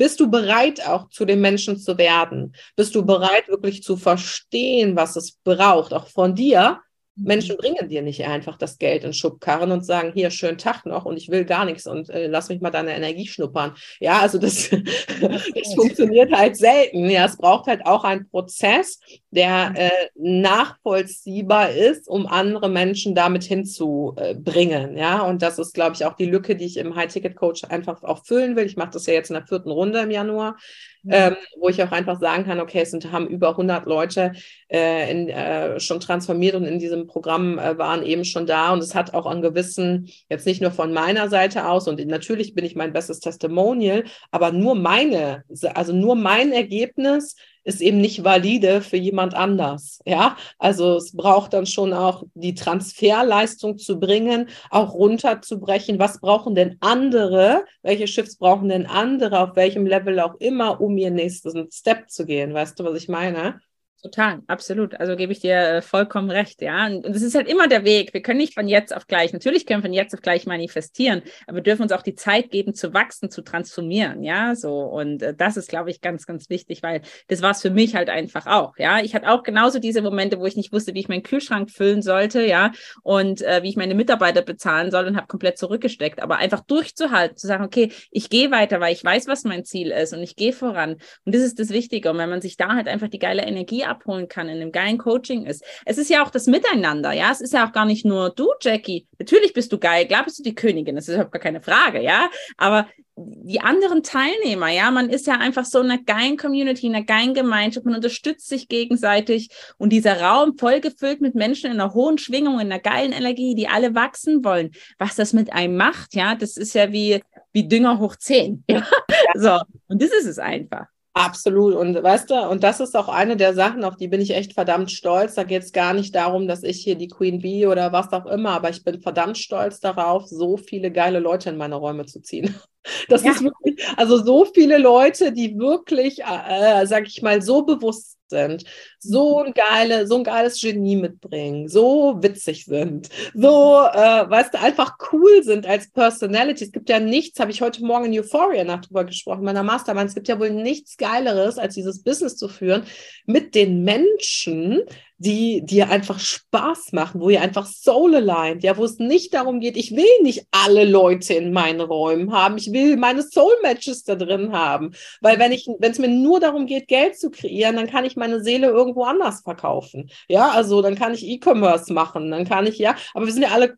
bist 0.00 0.18
du 0.18 0.30
bereit, 0.30 0.88
auch 0.88 1.10
zu 1.10 1.26
den 1.26 1.42
Menschen 1.42 1.76
zu 1.76 1.98
werden? 1.98 2.54
Bist 2.74 2.94
du 2.94 3.04
bereit, 3.04 3.48
wirklich 3.48 3.82
zu 3.82 3.98
verstehen, 3.98 4.96
was 4.96 5.14
es 5.16 5.32
braucht, 5.44 5.92
auch 5.92 6.06
von 6.06 6.34
dir, 6.34 6.80
Mhm. 7.20 7.26
Menschen 7.26 7.56
bringen 7.56 7.88
dir 7.88 8.02
nicht 8.02 8.24
einfach 8.24 8.56
das 8.56 8.78
Geld 8.78 9.04
in 9.04 9.12
Schubkarren 9.12 9.72
und 9.72 9.84
sagen, 9.84 10.12
hier, 10.14 10.30
schönen 10.30 10.58
Tag 10.58 10.86
noch 10.86 11.04
und 11.04 11.16
ich 11.16 11.28
will 11.28 11.44
gar 11.44 11.64
nichts 11.64 11.86
und 11.86 12.08
äh, 12.10 12.26
lass 12.26 12.48
mich 12.48 12.60
mal 12.60 12.70
deine 12.70 12.94
Energie 12.94 13.26
schnuppern. 13.26 13.74
Ja, 14.00 14.20
also 14.20 14.38
das, 14.38 14.70
das 15.20 15.74
funktioniert 15.74 16.32
halt 16.32 16.56
selten. 16.56 17.08
Ja, 17.10 17.24
es 17.24 17.36
braucht 17.36 17.66
halt 17.66 17.84
auch 17.84 18.04
einen 18.04 18.28
Prozess, 18.28 19.00
der 19.30 19.70
mhm. 19.70 19.76
äh, 19.76 19.90
nachvollziehbar 20.14 21.70
ist, 21.70 22.08
um 22.08 22.26
andere 22.26 22.68
Menschen 22.68 23.14
damit 23.14 23.44
hinzubringen. 23.44 24.96
Ja, 24.96 25.22
und 25.22 25.42
das 25.42 25.58
ist, 25.58 25.72
glaube 25.74 25.94
ich, 25.94 26.04
auch 26.04 26.14
die 26.14 26.26
Lücke, 26.26 26.56
die 26.56 26.66
ich 26.66 26.76
im 26.76 26.96
High-Ticket-Coach 26.96 27.64
einfach 27.64 28.02
auch 28.02 28.24
füllen 28.24 28.56
will. 28.56 28.66
Ich 28.66 28.76
mache 28.76 28.90
das 28.92 29.06
ja 29.06 29.14
jetzt 29.14 29.30
in 29.30 29.34
der 29.34 29.46
vierten 29.46 29.70
Runde 29.70 30.00
im 30.00 30.10
Januar. 30.10 30.56
Mhm. 31.02 31.12
Ähm, 31.14 31.36
wo 31.58 31.68
ich 31.70 31.82
auch 31.82 31.92
einfach 31.92 32.20
sagen 32.20 32.44
kann, 32.44 32.60
okay, 32.60 32.80
es 32.82 32.90
sind, 32.90 33.10
haben 33.10 33.26
über 33.26 33.50
100 33.50 33.86
Leute 33.86 34.32
äh, 34.68 35.10
in, 35.10 35.30
äh, 35.30 35.80
schon 35.80 35.98
transformiert 35.98 36.54
und 36.54 36.66
in 36.66 36.78
diesem 36.78 37.06
Programm 37.06 37.58
äh, 37.58 37.78
waren 37.78 38.02
eben 38.02 38.24
schon 38.26 38.44
da 38.44 38.70
und 38.72 38.82
es 38.82 38.94
hat 38.94 39.14
auch 39.14 39.24
einen 39.24 39.40
gewissen, 39.40 40.10
jetzt 40.28 40.44
nicht 40.44 40.60
nur 40.60 40.72
von 40.72 40.92
meiner 40.92 41.30
Seite 41.30 41.68
aus 41.68 41.88
und 41.88 42.04
natürlich 42.06 42.54
bin 42.54 42.66
ich 42.66 42.76
mein 42.76 42.92
bestes 42.92 43.20
Testimonial, 43.20 44.04
aber 44.30 44.52
nur 44.52 44.74
meine, 44.74 45.44
also 45.74 45.94
nur 45.94 46.16
mein 46.16 46.52
Ergebnis 46.52 47.34
ist 47.64 47.80
eben 47.80 48.00
nicht 48.00 48.24
valide 48.24 48.80
für 48.80 48.96
jemand 48.96 49.34
anders. 49.34 50.00
Ja, 50.04 50.36
also 50.58 50.96
es 50.96 51.14
braucht 51.14 51.52
dann 51.52 51.66
schon 51.66 51.92
auch 51.92 52.24
die 52.34 52.54
Transferleistung 52.54 53.78
zu 53.78 53.98
bringen, 53.98 54.48
auch 54.70 54.94
runterzubrechen. 54.94 55.98
Was 55.98 56.20
brauchen 56.20 56.54
denn 56.54 56.76
andere? 56.80 57.64
Welche 57.82 58.06
Shifts 58.06 58.36
brauchen 58.36 58.68
denn 58.68 58.86
andere? 58.86 59.40
Auf 59.40 59.56
welchem 59.56 59.86
Level 59.86 60.20
auch 60.20 60.34
immer, 60.40 60.80
um 60.80 60.96
ihren 60.96 61.14
nächsten 61.14 61.70
Step 61.70 62.10
zu 62.10 62.26
gehen? 62.26 62.54
Weißt 62.54 62.78
du, 62.78 62.84
was 62.84 62.96
ich 62.96 63.08
meine? 63.08 63.60
Total, 64.02 64.40
absolut. 64.46 64.98
Also 64.98 65.14
gebe 65.14 65.32
ich 65.32 65.40
dir 65.40 65.58
äh, 65.58 65.82
vollkommen 65.82 66.30
recht, 66.30 66.62
ja. 66.62 66.86
Und 66.86 67.04
es 67.04 67.20
ist 67.20 67.34
halt 67.34 67.48
immer 67.48 67.68
der 67.68 67.84
Weg. 67.84 68.14
Wir 68.14 68.22
können 68.22 68.38
nicht 68.38 68.54
von 68.54 68.66
jetzt 68.66 68.96
auf 68.96 69.06
gleich, 69.06 69.34
natürlich 69.34 69.66
können 69.66 69.82
wir 69.82 69.88
von 69.88 69.92
jetzt 69.92 70.14
auf 70.14 70.22
gleich 70.22 70.46
manifestieren, 70.46 71.20
aber 71.46 71.56
wir 71.56 71.62
dürfen 71.62 71.82
uns 71.82 71.92
auch 71.92 72.00
die 72.00 72.14
Zeit 72.14 72.50
geben, 72.50 72.72
zu 72.72 72.94
wachsen, 72.94 73.30
zu 73.30 73.42
transformieren, 73.42 74.22
ja. 74.22 74.54
So. 74.54 74.80
Und 74.80 75.22
äh, 75.22 75.34
das 75.34 75.58
ist, 75.58 75.68
glaube 75.68 75.90
ich, 75.90 76.00
ganz, 76.00 76.24
ganz 76.24 76.48
wichtig, 76.48 76.82
weil 76.82 77.02
das 77.28 77.42
war 77.42 77.50
es 77.50 77.60
für 77.60 77.68
mich 77.68 77.94
halt 77.94 78.08
einfach 78.08 78.46
auch, 78.46 78.78
ja. 78.78 79.00
Ich 79.00 79.14
hatte 79.14 79.28
auch 79.30 79.42
genauso 79.42 79.78
diese 79.78 80.00
Momente, 80.00 80.40
wo 80.40 80.46
ich 80.46 80.56
nicht 80.56 80.72
wusste, 80.72 80.94
wie 80.94 81.00
ich 81.00 81.08
meinen 81.08 81.22
Kühlschrank 81.22 81.70
füllen 81.70 82.00
sollte, 82.00 82.46
ja, 82.46 82.72
und 83.02 83.42
äh, 83.42 83.62
wie 83.62 83.68
ich 83.68 83.76
meine 83.76 83.94
Mitarbeiter 83.94 84.40
bezahlen 84.40 84.90
soll 84.90 85.04
und 85.04 85.16
habe 85.18 85.26
komplett 85.26 85.58
zurückgesteckt. 85.58 86.22
Aber 86.22 86.38
einfach 86.38 86.60
durchzuhalten, 86.60 87.36
zu 87.36 87.46
sagen, 87.46 87.64
okay, 87.64 87.92
ich 88.10 88.30
gehe 88.30 88.50
weiter, 88.50 88.80
weil 88.80 88.94
ich 88.94 89.04
weiß, 89.04 89.26
was 89.26 89.44
mein 89.44 89.66
Ziel 89.66 89.90
ist 89.90 90.14
und 90.14 90.22
ich 90.22 90.36
gehe 90.36 90.54
voran. 90.54 90.96
Und 91.26 91.34
das 91.34 91.42
ist 91.42 91.58
das 91.58 91.68
Wichtige. 91.68 92.10
Und 92.10 92.16
wenn 92.16 92.30
man 92.30 92.40
sich 92.40 92.56
da 92.56 92.74
halt 92.74 92.88
einfach 92.88 93.08
die 93.08 93.18
geile 93.18 93.42
Energie 93.42 93.84
abholen 93.90 94.28
kann, 94.28 94.48
in 94.48 94.56
einem 94.56 94.72
geilen 94.72 94.98
Coaching 94.98 95.44
ist. 95.44 95.62
Es 95.84 95.98
ist 95.98 96.08
ja 96.08 96.24
auch 96.24 96.30
das 96.30 96.46
Miteinander, 96.46 97.12
ja. 97.12 97.30
Es 97.30 97.40
ist 97.40 97.52
ja 97.52 97.66
auch 97.66 97.72
gar 97.72 97.84
nicht 97.84 98.04
nur 98.04 98.30
du, 98.30 98.48
Jackie. 98.60 99.06
Natürlich 99.18 99.52
bist 99.52 99.72
du 99.72 99.78
geil, 99.78 100.06
klar 100.06 100.24
bist 100.24 100.38
du 100.38 100.42
die 100.42 100.54
Königin, 100.54 100.96
das 100.96 101.08
ist 101.08 101.14
überhaupt 101.14 101.32
gar 101.32 101.42
keine 101.42 101.60
Frage, 101.60 102.02
ja. 102.02 102.30
Aber 102.56 102.86
die 103.22 103.60
anderen 103.60 104.02
Teilnehmer, 104.02 104.68
ja, 104.68 104.90
man 104.90 105.10
ist 105.10 105.26
ja 105.26 105.34
einfach 105.34 105.64
so 105.64 105.80
in 105.80 105.90
einer 105.90 106.02
geilen 106.02 106.36
Community, 106.36 106.86
in 106.86 106.94
einer 106.94 107.04
geilen 107.04 107.34
Gemeinschaft, 107.34 107.84
man 107.84 107.94
unterstützt 107.94 108.48
sich 108.48 108.68
gegenseitig 108.68 109.50
und 109.76 109.90
dieser 109.90 110.20
Raum 110.20 110.56
voll 110.56 110.80
gefüllt 110.80 111.20
mit 111.20 111.34
Menschen 111.34 111.70
in 111.70 111.80
einer 111.80 111.92
hohen 111.92 112.18
Schwingung, 112.18 112.54
in 112.54 112.72
einer 112.72 112.78
geilen 112.78 113.12
Energie, 113.12 113.54
die 113.54 113.68
alle 113.68 113.94
wachsen 113.94 114.44
wollen. 114.44 114.70
Was 114.98 115.16
das 115.16 115.32
mit 115.32 115.52
einem 115.52 115.76
macht, 115.76 116.14
ja, 116.14 116.34
das 116.34 116.56
ist 116.56 116.74
ja 116.74 116.92
wie, 116.92 117.20
wie 117.52 117.68
Dünger 117.68 117.98
hoch 117.98 118.16
zehn, 118.16 118.64
ja. 118.70 118.86
So. 119.34 119.60
Und 119.88 120.00
das 120.00 120.10
ist 120.10 120.26
es 120.26 120.38
einfach. 120.38 120.86
Absolut. 121.12 121.74
Und 121.74 122.00
weißt 122.00 122.30
du, 122.30 122.48
und 122.48 122.62
das 122.62 122.78
ist 122.78 122.96
auch 122.96 123.08
eine 123.08 123.36
der 123.36 123.52
Sachen, 123.54 123.82
auf 123.82 123.96
die 123.96 124.06
bin 124.06 124.20
ich 124.20 124.30
echt 124.30 124.52
verdammt 124.54 124.92
stolz. 124.92 125.34
Da 125.34 125.42
geht 125.42 125.64
es 125.64 125.72
gar 125.72 125.92
nicht 125.92 126.14
darum, 126.14 126.46
dass 126.46 126.62
ich 126.62 126.78
hier 126.84 126.94
die 126.94 127.08
Queen 127.08 127.40
Bee 127.40 127.66
oder 127.66 127.92
was 127.92 128.12
auch 128.12 128.26
immer, 128.26 128.50
aber 128.50 128.70
ich 128.70 128.84
bin 128.84 129.00
verdammt 129.00 129.36
stolz 129.36 129.80
darauf, 129.80 130.26
so 130.28 130.56
viele 130.56 130.92
geile 130.92 131.18
Leute 131.18 131.50
in 131.50 131.56
meine 131.56 131.76
Räume 131.76 132.06
zu 132.06 132.20
ziehen. 132.20 132.54
Das 133.10 133.22
ja. 133.22 133.32
ist 133.32 133.44
wirklich, 133.44 133.86
also 133.98 134.24
so 134.24 134.46
viele 134.46 134.78
Leute, 134.78 135.32
die 135.32 135.58
wirklich, 135.58 136.20
äh, 136.20 136.86
sag 136.86 137.06
ich 137.06 137.20
mal, 137.20 137.42
so 137.42 137.62
bewusst 137.62 138.16
sind, 138.30 138.64
so 138.98 139.42
ein, 139.42 139.52
geile, 139.52 140.06
so 140.06 140.16
ein 140.16 140.24
geiles 140.24 140.60
Genie 140.60 140.96
mitbringen, 140.96 141.68
so 141.68 142.16
witzig 142.22 142.64
sind, 142.64 143.08
so, 143.34 143.82
äh, 143.92 144.30
weißt 144.30 144.54
du, 144.54 144.60
einfach 144.60 144.96
cool 145.12 145.42
sind 145.42 145.66
als 145.66 145.90
Personality. 145.90 146.64
Es 146.64 146.72
gibt 146.72 146.88
ja 146.88 146.98
nichts, 146.98 147.38
habe 147.38 147.50
ich 147.50 147.60
heute 147.60 147.84
Morgen 147.84 148.06
in 148.06 148.18
Euphoria 148.18 148.64
nach 148.64 148.80
drüber 148.80 149.04
gesprochen, 149.04 149.44
meiner 149.44 149.62
Mastermind, 149.62 150.08
es 150.08 150.14
gibt 150.14 150.28
ja 150.28 150.40
wohl 150.40 150.50
nichts 150.50 150.96
Geileres, 150.96 151.58
als 151.58 151.74
dieses 151.74 152.02
Business 152.02 152.36
zu 152.36 152.48
führen 152.48 152.84
mit 153.26 153.54
den 153.54 153.84
Menschen, 153.84 154.82
die 155.20 155.62
dir 155.62 155.90
einfach 155.90 156.18
Spaß 156.18 156.92
machen, 156.92 157.20
wo 157.20 157.28
ihr 157.28 157.42
einfach 157.42 157.66
soul 157.66 158.16
aligned, 158.16 158.62
ja, 158.62 158.78
wo 158.78 158.84
es 158.84 158.98
nicht 158.98 159.34
darum 159.34 159.60
geht, 159.60 159.76
ich 159.76 159.94
will 159.94 160.22
nicht 160.22 160.46
alle 160.50 160.86
Leute 160.86 161.34
in 161.34 161.52
meinen 161.52 161.82
Räumen 161.82 162.32
haben, 162.32 162.56
ich 162.56 162.72
will 162.72 162.96
meine 162.96 163.22
Soul 163.22 163.52
Matches 163.62 164.02
da 164.02 164.14
drin 164.14 164.52
haben, 164.52 164.92
weil 165.20 165.38
wenn 165.38 165.52
ich, 165.52 165.68
wenn 165.78 165.92
es 165.92 165.98
mir 165.98 166.08
nur 166.08 166.40
darum 166.40 166.64
geht, 166.64 166.88
Geld 166.88 167.18
zu 167.18 167.30
kreieren, 167.30 167.76
dann 167.76 167.86
kann 167.86 168.06
ich 168.06 168.16
meine 168.16 168.42
Seele 168.42 168.68
irgendwo 168.68 169.04
anders 169.04 169.42
verkaufen, 169.42 170.10
ja, 170.26 170.48
also 170.52 170.80
dann 170.80 170.94
kann 170.94 171.12
ich 171.12 171.26
E-Commerce 171.26 171.92
machen, 171.92 172.30
dann 172.30 172.46
kann 172.46 172.66
ich, 172.66 172.78
ja, 172.78 172.96
aber 173.12 173.26
wir 173.26 173.32
sind 173.34 173.42
ja 173.42 173.50
alle 173.50 173.76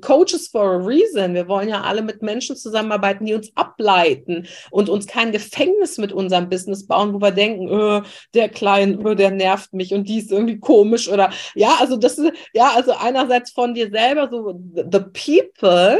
Coaches 0.00 0.48
for 0.48 0.74
a 0.74 0.76
reason. 0.76 1.34
Wir 1.34 1.48
wollen 1.48 1.68
ja 1.68 1.82
alle 1.82 2.02
mit 2.02 2.22
Menschen 2.22 2.56
zusammenarbeiten, 2.56 3.24
die 3.24 3.34
uns 3.34 3.50
ableiten 3.54 4.46
und 4.70 4.88
uns 4.88 5.06
kein 5.06 5.32
Gefängnis 5.32 5.98
mit 5.98 6.12
unserem 6.12 6.48
Business 6.48 6.86
bauen, 6.86 7.14
wo 7.14 7.20
wir 7.20 7.30
denken, 7.30 7.68
öh, 7.68 8.02
der 8.34 8.48
Client, 8.48 9.04
öh, 9.04 9.14
der 9.14 9.30
nervt 9.30 9.72
mich 9.72 9.94
und 9.94 10.08
die 10.08 10.18
ist 10.18 10.30
irgendwie 10.30 10.58
komisch 10.58 11.08
oder 11.08 11.30
ja, 11.54 11.76
also 11.80 11.96
das 11.96 12.18
ist 12.18 12.32
ja, 12.52 12.72
also 12.74 12.92
einerseits 12.92 13.50
von 13.50 13.74
dir 13.74 13.90
selber 13.90 14.28
so 14.30 14.60
the 14.74 15.00
people 15.12 15.98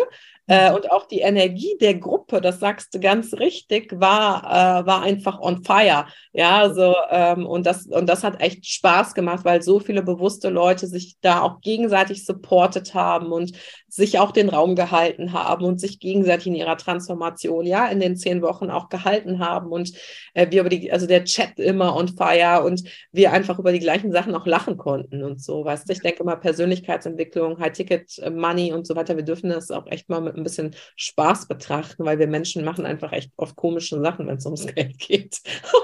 äh, 0.48 0.72
und 0.72 0.90
auch 0.90 1.06
die 1.06 1.20
Energie 1.20 1.76
der 1.80 1.94
Gruppe, 1.94 2.40
das 2.40 2.58
sagst 2.58 2.94
du 2.94 3.00
ganz 3.00 3.34
richtig, 3.34 4.00
war, 4.00 4.44
äh, 4.44 4.86
war 4.86 5.02
einfach 5.02 5.40
on 5.40 5.62
fire. 5.62 6.06
Ja, 6.32 6.72
so, 6.74 6.94
ähm, 7.10 7.46
und, 7.46 7.64
das, 7.64 7.86
und 7.86 8.08
das 8.08 8.24
hat 8.24 8.40
echt 8.40 8.66
Spaß 8.66 9.14
gemacht, 9.14 9.44
weil 9.44 9.62
so 9.62 9.78
viele 9.78 10.02
bewusste 10.02 10.48
Leute 10.50 10.86
sich 10.86 11.16
da 11.20 11.42
auch 11.42 11.60
gegenseitig 11.60 12.24
supportet 12.24 12.94
haben 12.94 13.30
und 13.32 13.52
sich 13.88 14.18
auch 14.18 14.32
den 14.32 14.48
Raum 14.48 14.74
gehalten 14.74 15.32
haben 15.32 15.64
und 15.64 15.80
sich 15.80 16.00
gegenseitig 16.00 16.48
in 16.48 16.54
ihrer 16.54 16.76
Transformation, 16.76 17.66
ja, 17.66 17.86
in 17.86 18.00
den 18.00 18.16
zehn 18.16 18.42
Wochen 18.42 18.70
auch 18.70 18.88
gehalten 18.88 19.38
haben. 19.38 19.70
Und 19.70 19.92
äh, 20.34 20.50
wir 20.50 20.62
über 20.62 20.70
die, 20.70 20.90
also 20.90 21.06
der 21.06 21.24
Chat 21.24 21.58
immer 21.58 21.94
on 21.94 22.08
fire 22.08 22.64
und 22.64 22.82
wir 23.12 23.32
einfach 23.32 23.58
über 23.58 23.72
die 23.72 23.80
gleichen 23.80 24.10
Sachen 24.10 24.34
auch 24.34 24.46
lachen 24.46 24.76
konnten 24.76 25.22
und 25.22 25.42
so, 25.42 25.64
weißt 25.64 25.88
du, 25.88 25.92
ich 25.92 26.00
denke 26.00 26.24
mal 26.24 26.36
Persönlichkeitsentwicklung, 26.36 27.58
High-Ticket, 27.58 28.18
äh, 28.18 28.30
Money 28.30 28.72
und 28.72 28.86
so 28.86 28.96
weiter, 28.96 29.16
wir 29.16 29.24
dürfen 29.24 29.50
das 29.50 29.70
auch 29.70 29.86
echt 29.86 30.08
mal 30.08 30.20
mit 30.20 30.31
ein 30.36 30.44
bisschen 30.44 30.74
Spaß 30.96 31.48
betrachten, 31.48 32.04
weil 32.04 32.18
wir 32.18 32.26
Menschen 32.26 32.64
machen 32.64 32.86
einfach 32.86 33.12
echt 33.12 33.30
oft 33.36 33.56
komische 33.56 34.00
Sachen, 34.00 34.26
wenn 34.26 34.36
es 34.36 34.46
ums 34.46 34.66
Geld 34.74 34.98
geht. 34.98 35.38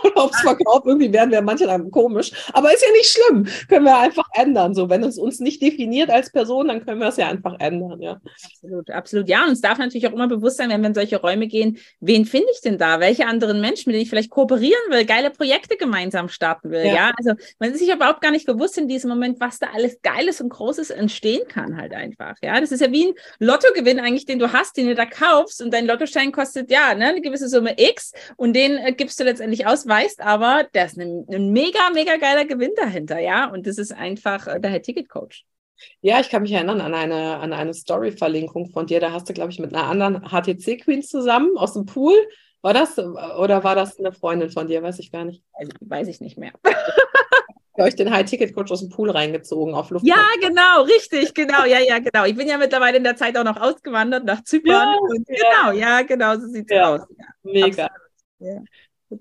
Oder 0.04 0.24
ums 0.24 0.40
Verkauf, 0.40 0.84
irgendwie 0.84 1.12
werden 1.12 1.30
wir 1.30 1.42
manche 1.42 1.66
dann 1.66 1.90
komisch, 1.90 2.32
aber 2.52 2.72
ist 2.72 2.82
ja 2.82 2.92
nicht 2.92 3.06
schlimm, 3.06 3.46
können 3.68 3.84
wir 3.84 3.98
einfach 3.98 4.26
ändern, 4.34 4.74
so, 4.74 4.88
wenn 4.88 5.02
es 5.02 5.18
uns 5.18 5.40
nicht 5.40 5.60
definiert 5.62 6.10
als 6.10 6.30
Person, 6.30 6.68
dann 6.68 6.84
können 6.84 7.00
wir 7.00 7.08
es 7.08 7.16
ja 7.16 7.28
einfach 7.28 7.56
ändern 7.58 7.98
ja. 8.00 8.20
Absolut, 8.44 8.90
absolut. 8.90 9.28
Ja, 9.28 9.44
und 9.44 9.52
es 9.52 9.60
darf 9.60 9.78
natürlich 9.78 10.06
auch 10.06 10.12
immer 10.12 10.28
bewusst 10.28 10.56
sein, 10.56 10.70
wenn 10.70 10.80
wir 10.80 10.88
in 10.88 10.94
solche 10.94 11.20
Räume 11.20 11.46
gehen, 11.46 11.78
wen 12.00 12.24
finde 12.24 12.48
ich 12.52 12.60
denn 12.60 12.78
da? 12.78 13.00
Welche 13.00 13.26
anderen 13.26 13.60
Menschen, 13.60 13.88
mit 13.88 13.94
denen 13.94 14.02
ich 14.02 14.10
vielleicht 14.10 14.30
kooperieren 14.30 14.80
will, 14.90 15.04
geile 15.04 15.30
Projekte 15.30 15.76
gemeinsam 15.76 16.28
starten 16.28 16.70
will, 16.70 16.84
ja. 16.84 16.94
ja? 16.94 17.12
Also 17.16 17.32
man 17.58 17.72
ist 17.72 17.80
sich 17.80 17.92
überhaupt 17.92 18.20
gar 18.20 18.30
nicht 18.30 18.46
bewusst 18.46 18.78
in 18.78 18.88
diesem 18.88 19.10
Moment, 19.10 19.40
was 19.40 19.58
da 19.58 19.68
alles 19.74 20.00
Geiles 20.02 20.40
und 20.40 20.48
Großes 20.50 20.90
entstehen 20.90 21.46
kann 21.48 21.76
halt 21.76 21.92
einfach, 21.92 22.36
ja. 22.42 22.60
Das 22.60 22.72
ist 22.72 22.80
ja 22.80 22.90
wie 22.92 23.08
ein 23.08 23.14
Lottogewinn 23.38 24.00
eigentlich, 24.00 24.26
den 24.26 24.37
du 24.38 24.52
hast, 24.52 24.76
den 24.76 24.86
du 24.86 24.94
da 24.94 25.06
kaufst 25.06 25.62
und 25.62 25.72
dein 25.72 25.86
Lottoschein 25.86 26.32
kostet, 26.32 26.70
ja, 26.70 26.94
ne, 26.94 27.06
eine 27.06 27.20
gewisse 27.20 27.48
Summe 27.48 27.74
X 27.76 28.12
und 28.36 28.54
den 28.54 28.76
äh, 28.78 28.92
gibst 28.92 29.18
du 29.20 29.24
letztendlich 29.24 29.66
aus, 29.66 29.86
weißt 29.86 30.20
aber, 30.20 30.66
da 30.72 30.84
ist 30.84 30.98
ein, 30.98 31.26
ein 31.30 31.50
mega, 31.50 31.90
mega 31.92 32.16
geiler 32.16 32.44
Gewinn 32.44 32.72
dahinter, 32.76 33.18
ja. 33.18 33.46
Und 33.46 33.66
das 33.66 33.78
ist 33.78 33.92
einfach 33.92 34.46
äh, 34.46 34.60
der 34.60 34.82
Ticket-Coach. 34.82 35.44
Ja, 36.00 36.20
ich 36.20 36.28
kann 36.28 36.42
mich 36.42 36.52
erinnern 36.52 36.80
an 36.80 36.94
eine, 36.94 37.36
an 37.38 37.52
eine 37.52 37.74
Story-Verlinkung 37.74 38.70
von 38.70 38.86
dir. 38.86 39.00
Da 39.00 39.12
hast 39.12 39.28
du, 39.28 39.32
glaube 39.32 39.52
ich, 39.52 39.58
mit 39.58 39.74
einer 39.74 39.86
anderen 39.86 40.22
HTC-Queen 40.28 41.02
zusammen 41.02 41.56
aus 41.56 41.74
dem 41.74 41.86
Pool. 41.86 42.14
War 42.62 42.74
das 42.74 42.98
oder 42.98 43.62
war 43.62 43.76
das 43.76 43.98
eine 43.98 44.12
Freundin 44.12 44.50
von 44.50 44.66
dir? 44.66 44.82
Weiß 44.82 44.98
ich 44.98 45.12
gar 45.12 45.24
nicht. 45.24 45.44
Weiß 45.80 46.08
ich 46.08 46.20
nicht 46.20 46.36
mehr. 46.36 46.52
Ich 47.78 47.84
euch 47.84 47.96
den 47.96 48.10
High-Ticket-Coach 48.10 48.72
aus 48.72 48.80
dem 48.80 48.88
Pool 48.88 49.10
reingezogen 49.10 49.74
auf 49.74 49.90
Luft. 49.90 50.04
Ja, 50.04 50.24
genau, 50.40 50.82
richtig, 50.82 51.32
genau, 51.32 51.64
ja, 51.64 51.78
ja, 51.78 52.00
genau. 52.00 52.24
Ich 52.24 52.34
bin 52.34 52.48
ja 52.48 52.58
mittlerweile 52.58 52.96
in 52.96 53.04
der 53.04 53.14
Zeit 53.14 53.36
auch 53.38 53.44
noch 53.44 53.60
ausgewandert 53.60 54.24
nach 54.24 54.42
Zypern. 54.42 54.72
Ja, 54.72 54.96
und 54.98 55.28
ja. 55.28 55.36
Genau, 55.36 55.78
ja, 55.78 56.02
genau, 56.02 56.34
so 56.34 56.48
sieht 56.48 56.68
es 56.68 56.76
ja, 56.76 56.94
aus. 56.94 57.00
Mega. 57.44 57.88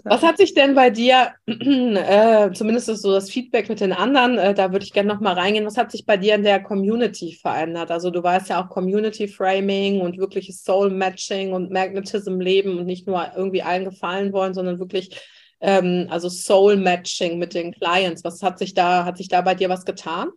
Was 0.03 0.21
hat 0.21 0.37
sich 0.37 0.53
denn 0.53 0.73
bei 0.73 0.89
dir, 0.89 1.33
äh, 1.45 2.51
zumindest 2.51 2.87
so 2.87 3.11
das 3.11 3.29
Feedback 3.29 3.69
mit 3.69 3.79
den 3.79 3.93
anderen, 3.93 4.37
äh, 4.37 4.53
da 4.53 4.71
würde 4.71 4.83
ich 4.83 4.91
gerne 4.91 5.13
nochmal 5.13 5.35
reingehen, 5.35 5.65
was 5.65 5.77
hat 5.77 5.91
sich 5.91 6.05
bei 6.05 6.17
dir 6.17 6.35
in 6.35 6.43
der 6.43 6.61
Community 6.61 7.37
verändert? 7.39 7.91
Also 7.91 8.09
du 8.09 8.21
weißt 8.21 8.49
ja 8.49 8.61
auch 8.61 8.69
Community 8.69 9.27
Framing 9.27 10.01
und 10.01 10.17
wirkliches 10.17 10.63
Soul 10.63 10.89
Matching 10.89 11.53
und 11.53 11.71
Magnetism 11.71 12.39
leben 12.39 12.79
und 12.79 12.85
nicht 12.85 13.07
nur 13.07 13.31
irgendwie 13.35 13.61
allen 13.61 13.85
gefallen 13.85 14.33
wollen, 14.33 14.53
sondern 14.53 14.79
wirklich 14.79 15.21
ähm, 15.59 16.07
also 16.09 16.29
Soul 16.29 16.77
Matching 16.77 17.39
mit 17.39 17.53
den 17.53 17.73
Clients. 17.73 18.23
Was 18.23 18.41
hat 18.43 18.59
sich 18.59 18.73
da, 18.73 19.05
hat 19.05 19.17
sich 19.17 19.27
da 19.27 19.41
bei 19.41 19.55
dir 19.55 19.69
was 19.69 19.85
getan? 19.85 20.29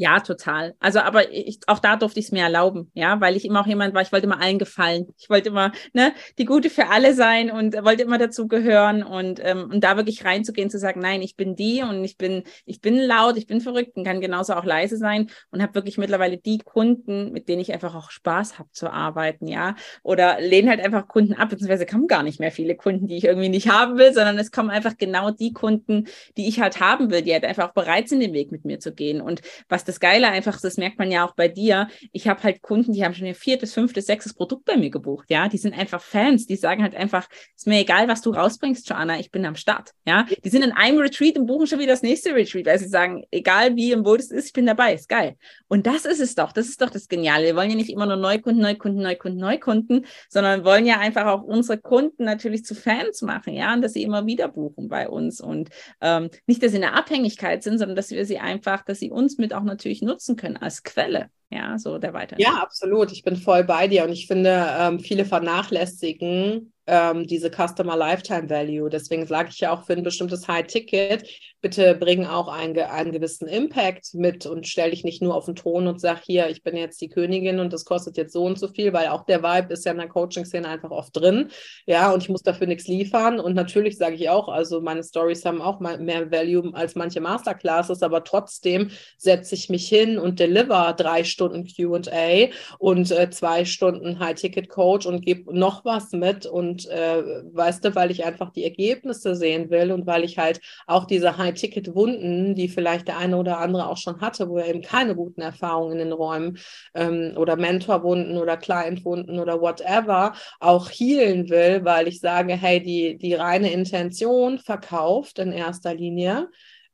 Ja, 0.00 0.20
total. 0.20 0.76
Also, 0.78 1.00
aber 1.00 1.32
ich, 1.32 1.58
auch 1.66 1.80
da 1.80 1.96
durfte 1.96 2.20
ich 2.20 2.26
es 2.26 2.32
mir 2.32 2.42
erlauben, 2.44 2.88
ja, 2.94 3.20
weil 3.20 3.34
ich 3.34 3.44
immer 3.44 3.62
auch 3.62 3.66
jemand 3.66 3.94
war, 3.94 4.02
ich 4.02 4.12
wollte 4.12 4.26
immer 4.26 4.40
allen 4.40 4.60
gefallen. 4.60 5.08
Ich 5.18 5.28
wollte 5.28 5.48
immer 5.48 5.72
ne, 5.92 6.12
die 6.38 6.44
Gute 6.44 6.70
für 6.70 6.86
alle 6.86 7.14
sein 7.14 7.50
und 7.50 7.74
wollte 7.84 8.04
immer 8.04 8.16
dazu 8.16 8.46
gehören 8.46 9.02
und, 9.02 9.40
ähm, 9.42 9.68
und 9.72 9.82
da 9.82 9.96
wirklich 9.96 10.24
reinzugehen, 10.24 10.70
zu 10.70 10.78
sagen, 10.78 11.00
nein, 11.00 11.20
ich 11.20 11.34
bin 11.34 11.56
die 11.56 11.82
und 11.82 12.04
ich 12.04 12.16
bin, 12.16 12.44
ich 12.64 12.80
bin 12.80 12.96
laut, 12.96 13.36
ich 13.36 13.48
bin 13.48 13.60
verrückt 13.60 13.96
und 13.96 14.04
kann 14.04 14.20
genauso 14.20 14.52
auch 14.54 14.64
leise 14.64 14.96
sein 14.98 15.30
und 15.50 15.60
habe 15.62 15.74
wirklich 15.74 15.98
mittlerweile 15.98 16.36
die 16.38 16.58
Kunden, 16.58 17.32
mit 17.32 17.48
denen 17.48 17.60
ich 17.60 17.72
einfach 17.72 17.96
auch 17.96 18.12
Spaß 18.12 18.60
habe 18.60 18.70
zu 18.70 18.92
arbeiten, 18.92 19.48
ja. 19.48 19.74
Oder 20.04 20.40
lehne 20.40 20.70
halt 20.70 20.80
einfach 20.80 21.08
Kunden 21.08 21.34
ab, 21.34 21.48
beziehungsweise 21.48 21.86
kommen 21.86 22.06
gar 22.06 22.22
nicht 22.22 22.38
mehr 22.38 22.52
viele 22.52 22.76
Kunden, 22.76 23.08
die 23.08 23.16
ich 23.16 23.24
irgendwie 23.24 23.48
nicht 23.48 23.68
haben 23.68 23.98
will, 23.98 24.14
sondern 24.14 24.38
es 24.38 24.52
kommen 24.52 24.70
einfach 24.70 24.96
genau 24.96 25.32
die 25.32 25.52
Kunden, 25.52 26.06
die 26.36 26.46
ich 26.46 26.60
halt 26.60 26.78
haben 26.78 27.10
will, 27.10 27.22
die 27.22 27.32
halt 27.32 27.44
einfach 27.44 27.70
auch 27.70 27.74
bereit 27.74 28.08
sind, 28.08 28.20
den 28.20 28.32
Weg 28.32 28.52
mit 28.52 28.64
mir 28.64 28.78
zu 28.78 28.94
gehen. 28.94 29.20
Und 29.20 29.42
was 29.68 29.87
das 29.88 30.00
Geile 30.00 30.28
einfach, 30.28 30.60
das 30.60 30.76
merkt 30.76 30.98
man 30.98 31.10
ja 31.10 31.26
auch 31.26 31.34
bei 31.34 31.48
dir. 31.48 31.88
Ich 32.12 32.28
habe 32.28 32.42
halt 32.42 32.62
Kunden, 32.62 32.92
die 32.92 33.04
haben 33.04 33.14
schon 33.14 33.26
ihr 33.26 33.34
viertes, 33.34 33.72
fünftes, 33.72 34.06
sechstes 34.06 34.34
Produkt 34.34 34.64
bei 34.64 34.76
mir 34.76 34.90
gebucht. 34.90 35.30
Ja, 35.30 35.48
die 35.48 35.58
sind 35.58 35.76
einfach 35.76 36.00
Fans. 36.00 36.46
Die 36.46 36.56
sagen 36.56 36.82
halt 36.82 36.94
einfach, 36.94 37.28
ist 37.56 37.66
mir 37.66 37.80
egal, 37.80 38.08
was 38.08 38.20
du 38.20 38.30
rausbringst, 38.30 38.88
Joanna, 38.88 39.18
ich 39.18 39.30
bin 39.30 39.46
am 39.46 39.56
Start. 39.56 39.92
Ja, 40.06 40.26
die 40.44 40.48
sind 40.50 40.62
in 40.62 40.72
einem 40.72 40.98
Retreat 40.98 41.38
und 41.38 41.46
buchen 41.46 41.66
schon 41.66 41.78
wieder 41.78 41.92
das 41.92 42.02
nächste 42.02 42.34
Retreat, 42.34 42.66
weil 42.66 42.78
sie 42.78 42.88
sagen, 42.88 43.24
egal 43.30 43.76
wie 43.76 43.94
und 43.94 44.04
wo 44.04 44.16
das 44.16 44.30
ist, 44.30 44.46
ich 44.46 44.52
bin 44.52 44.66
dabei, 44.66 44.94
ist 44.94 45.08
geil. 45.08 45.36
Und 45.68 45.86
das 45.86 46.04
ist 46.04 46.20
es 46.20 46.34
doch. 46.34 46.52
Das 46.52 46.68
ist 46.68 46.80
doch 46.82 46.90
das 46.90 47.08
Geniale. 47.08 47.44
Wir 47.44 47.56
wollen 47.56 47.70
ja 47.70 47.76
nicht 47.76 47.90
immer 47.90 48.06
nur 48.06 48.16
Neukunden, 48.16 48.62
Neukunden, 48.62 49.02
Neukunden, 49.02 49.40
Neukunden, 49.40 50.06
sondern 50.28 50.64
wollen 50.64 50.86
ja 50.86 50.98
einfach 50.98 51.26
auch 51.26 51.42
unsere 51.42 51.78
Kunden 51.78 52.24
natürlich 52.24 52.64
zu 52.64 52.74
Fans 52.74 53.22
machen, 53.22 53.54
ja, 53.54 53.72
und 53.72 53.82
dass 53.82 53.92
sie 53.92 54.02
immer 54.02 54.26
wieder 54.26 54.48
buchen 54.48 54.88
bei 54.88 55.08
uns 55.08 55.40
und 55.40 55.70
ähm, 56.00 56.30
nicht, 56.46 56.62
dass 56.62 56.72
sie 56.72 56.76
in 56.76 56.82
der 56.82 56.94
Abhängigkeit 56.94 57.62
sind, 57.62 57.78
sondern 57.78 57.96
dass 57.96 58.10
wir 58.10 58.24
sie 58.24 58.38
einfach, 58.38 58.84
dass 58.84 58.98
sie 58.98 59.10
uns 59.10 59.38
mit 59.38 59.54
auch 59.54 59.62
natürlich 59.78 60.02
nutzen 60.02 60.36
können 60.36 60.56
als 60.56 60.82
Quelle, 60.82 61.30
ja, 61.50 61.78
so 61.78 61.98
der 61.98 62.12
Weiterentwicklung. 62.12 62.56
Ja, 62.56 62.62
absolut. 62.62 63.12
Ich 63.12 63.22
bin 63.22 63.36
voll 63.36 63.64
bei 63.64 63.88
dir 63.88 64.04
und 64.04 64.12
ich 64.12 64.26
finde, 64.26 64.66
ähm, 64.78 65.00
viele 65.00 65.24
vernachlässigen 65.24 66.72
ähm, 66.88 67.26
diese 67.26 67.50
Customer 67.50 67.96
Lifetime 67.96 68.48
Value. 68.48 68.88
Deswegen 68.88 69.26
sage 69.26 69.50
ich 69.52 69.60
ja 69.60 69.72
auch 69.72 69.84
für 69.84 69.92
ein 69.92 70.02
bestimmtes 70.02 70.48
High-Ticket, 70.48 71.28
bitte 71.60 71.94
bring 71.94 72.24
auch 72.24 72.48
einen, 72.48 72.78
einen 72.78 73.12
gewissen 73.12 73.46
Impact 73.48 74.14
mit 74.14 74.46
und 74.46 74.66
stell 74.66 74.90
dich 74.90 75.04
nicht 75.04 75.22
nur 75.22 75.34
auf 75.34 75.44
den 75.44 75.56
Thron 75.56 75.86
und 75.86 76.00
sag 76.00 76.22
hier, 76.24 76.48
ich 76.48 76.62
bin 76.62 76.76
jetzt 76.76 77.00
die 77.00 77.08
Königin 77.08 77.58
und 77.58 77.72
das 77.72 77.84
kostet 77.84 78.16
jetzt 78.16 78.32
so 78.32 78.44
und 78.44 78.58
so 78.58 78.68
viel, 78.68 78.92
weil 78.92 79.08
auch 79.08 79.24
der 79.26 79.42
Vibe 79.42 79.72
ist 79.72 79.84
ja 79.84 79.92
in 79.92 79.98
der 79.98 80.08
Coaching-Szene 80.08 80.68
einfach 80.68 80.90
oft 80.90 81.14
drin. 81.16 81.50
Ja, 81.86 82.12
und 82.12 82.22
ich 82.22 82.28
muss 82.28 82.42
dafür 82.42 82.66
nichts 82.66 82.86
liefern. 82.86 83.40
Und 83.40 83.54
natürlich 83.54 83.98
sage 83.98 84.14
ich 84.14 84.30
auch, 84.30 84.48
also 84.48 84.80
meine 84.80 85.02
Stories 85.02 85.44
haben 85.44 85.60
auch 85.60 85.80
mehr 85.80 86.30
Value 86.30 86.74
als 86.74 86.94
manche 86.94 87.20
Masterclasses, 87.20 88.02
aber 88.02 88.24
trotzdem 88.24 88.90
setze 89.16 89.54
ich 89.54 89.68
mich 89.68 89.88
hin 89.88 90.18
und 90.18 90.40
deliver 90.40 90.94
drei 90.96 91.24
Stunden 91.24 91.66
QA 91.66 92.48
und 92.78 93.10
äh, 93.10 93.30
zwei 93.30 93.64
Stunden 93.64 94.20
High-Ticket-Coach 94.20 95.06
und 95.06 95.24
gebe 95.24 95.56
noch 95.56 95.84
was 95.84 96.12
mit 96.12 96.46
und 96.46 96.77
und 96.78 96.90
äh, 96.90 97.42
weißt 97.52 97.84
du, 97.84 97.94
weil 97.94 98.10
ich 98.10 98.24
einfach 98.24 98.50
die 98.50 98.64
Ergebnisse 98.64 99.34
sehen 99.34 99.70
will 99.70 99.92
und 99.92 100.06
weil 100.06 100.24
ich 100.24 100.38
halt 100.38 100.60
auch 100.86 101.04
diese 101.06 101.36
High-Ticket-Wunden, 101.36 102.54
die 102.54 102.68
vielleicht 102.68 103.08
der 103.08 103.18
eine 103.18 103.36
oder 103.36 103.58
andere 103.58 103.88
auch 103.88 103.96
schon 103.96 104.20
hatte, 104.20 104.48
wo 104.48 104.58
er 104.58 104.68
eben 104.68 104.82
keine 104.82 105.14
guten 105.14 105.40
Erfahrungen 105.40 105.92
in 105.92 105.98
den 105.98 106.12
Räumen 106.12 106.58
ähm, 106.94 107.32
oder 107.36 107.56
Mentorwunden 107.56 108.38
oder 108.38 108.56
Client-Wunden 108.56 109.38
oder 109.40 109.60
whatever 109.60 110.34
auch 110.60 110.88
healen 110.88 111.48
will, 111.48 111.84
weil 111.84 112.08
ich 112.08 112.20
sage, 112.20 112.54
hey, 112.54 112.80
die, 112.82 113.18
die 113.18 113.34
reine 113.34 113.72
Intention 113.72 114.58
verkauft 114.58 115.38
in 115.38 115.52
erster 115.52 115.94
Linie 115.94 116.48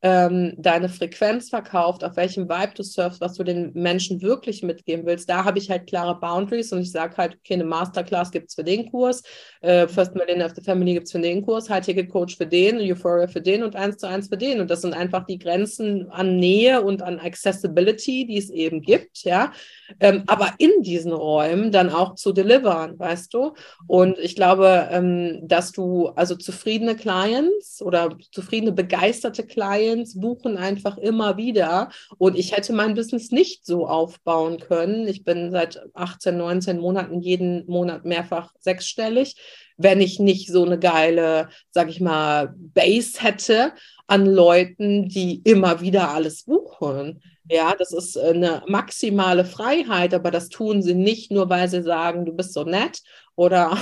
ähm, 0.05 0.53
deine 0.59 0.90
Frequenz 0.90 1.49
verkauft, 1.49 2.05
auf 2.05 2.17
welchem 2.17 2.47
Vibe 2.47 2.75
du 2.77 2.83
surfst, 2.83 3.23
was 3.23 3.33
du 3.35 3.43
den 3.43 3.73
Menschen 3.73 4.21
wirklich 4.21 4.62
mitgeben 4.62 5.07
willst. 5.07 5.31
Da 5.31 5.45
habe 5.45 5.59
ich 5.59 5.71
halt 5.71 5.87
klare 5.87 6.21
Boundaries 6.21 6.73
und 6.73 6.83
ich 6.83 6.93
sage 6.93 7.17
halt, 7.17 7.38
okay, 7.38 7.55
eine 7.55 7.64
Masterclass 7.64 8.31
gibt 8.31 8.51
es 8.51 8.55
für 8.55 8.64
den 8.64 8.90
Kurs, 8.90 9.23
äh, 9.62 9.88
First 9.88 10.14
Millionaire 10.14 10.51
of 10.51 10.57
the 10.57 10.62
Family 10.62 10.93
gibt 10.93 11.07
es 11.07 11.12
für 11.12 11.21
den 11.21 11.40
Kurs, 11.40 11.71
High 11.71 11.83
Ticket 11.83 12.11
Coach 12.11 12.37
für 12.37 12.47
den, 12.47 12.77
Euphoria 12.81 13.27
für 13.27 13.40
den 13.40 13.62
und 13.62 13.77
eins 13.77 13.97
zu 13.97 14.07
eins 14.07 14.29
für 14.29 14.37
den. 14.37 14.61
Und 14.61 14.71
das 14.71 14.83
sind 14.83 14.93
einfach 14.93 15.25
die 15.25 15.38
Grenzen 15.38 16.11
an 16.11 16.37
Nähe 16.37 16.83
und 16.83 17.01
an 17.01 17.19
Accessibility, 17.19 18.27
die 18.27 18.37
es 18.37 18.51
eben 18.51 18.83
gibt, 18.83 19.25
ja. 19.25 19.53
Ähm, 20.01 20.25
aber 20.27 20.53
in 20.59 20.83
diesen 20.83 21.12
Räumen 21.12 21.73
dann 21.73 21.88
auch 21.88 22.14
zu 22.14 22.33
delivern, 22.33 22.99
weißt 22.99 23.33
du? 23.33 23.55
Und 23.87 24.19
ich 24.19 24.37
glaube, 24.37 24.87
ähm, 24.90 25.40
dass 25.49 25.73
du 25.73 26.09
also 26.09 26.35
zufriedene 26.35 26.95
Clients 26.95 27.81
oder 27.81 28.11
zufriedene, 28.33 28.73
begeisterte 28.73 29.47
Clients 29.47 29.94
Clients 29.95 30.19
buchen 30.19 30.57
einfach 30.57 30.99
immer 30.99 31.37
wieder. 31.37 31.91
Und 32.19 32.37
ich 32.37 32.53
hätte 32.53 32.73
mein 32.73 32.95
Business 32.95 33.31
nicht 33.31 33.65
so 33.65 33.87
aufbauen 33.87 34.59
können. 34.59 35.07
Ich 35.07 35.25
bin 35.25 35.51
seit 35.51 35.81
18, 35.95 36.37
19 36.37 36.79
Monaten 36.79 37.21
jeden 37.21 37.67
Monat 37.67 38.05
mehrfach 38.05 38.53
sechsstellig, 38.59 39.37
wenn 39.77 40.01
ich 40.01 40.19
nicht 40.19 40.49
so 40.49 40.65
eine 40.65 40.79
geile, 40.79 41.49
sag 41.71 41.89
ich 41.89 42.01
mal, 42.01 42.55
Base 42.57 43.21
hätte 43.21 43.73
an 44.07 44.27
Leuten, 44.27 45.09
die 45.09 45.41
immer 45.45 45.81
wieder 45.81 46.11
alles 46.11 46.45
buchen. 46.45 47.23
Ja, 47.49 47.75
das 47.79 47.93
ist 47.93 48.17
eine 48.17 48.63
maximale 48.67 49.45
Freiheit, 49.45 50.15
aber 50.15 50.31
das 50.31 50.49
tun 50.49 50.83
sie 50.83 50.95
nicht 50.95 51.31
nur, 51.31 51.49
weil 51.51 51.69
sie 51.69 51.83
sagen, 51.83 52.25
du 52.25 52.33
bist 52.33 52.55
so 52.55 52.65
nett 52.65 53.01
oder 53.37 53.77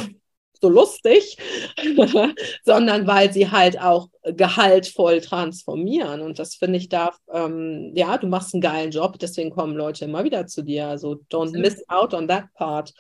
so 0.63 0.69
lustig, 0.69 1.37
sondern 2.65 3.07
weil 3.07 3.33
sie 3.33 3.51
halt 3.51 3.81
auch 3.81 4.09
gehaltvoll 4.23 5.21
transformieren. 5.21 6.23
Und 6.23 6.39
das 6.39 6.55
finde 6.55 6.79
ich 6.79 6.89
darf, 6.89 7.19
ähm, 7.31 7.93
ja, 7.95 8.17
du 8.17 8.29
machst 8.29 8.55
einen 8.55 8.63
geilen 8.63 8.93
Job, 8.93 9.19
deswegen 9.19 9.51
kommen 9.51 9.77
Leute 9.77 10.05
immer 10.07 10.25
wieder 10.25 10.47
zu 10.47 10.63
dir. 10.63 10.87
Also 10.87 11.21
don't 11.31 11.59
miss 11.59 11.85
out 11.89 12.15
on 12.15 12.29
that 12.29 12.47
part. 12.55 12.95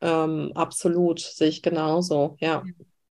Ähm, 0.00 0.52
absolut, 0.54 1.20
sehe 1.20 1.48
ich 1.48 1.62
genauso, 1.62 2.36
ja. 2.40 2.62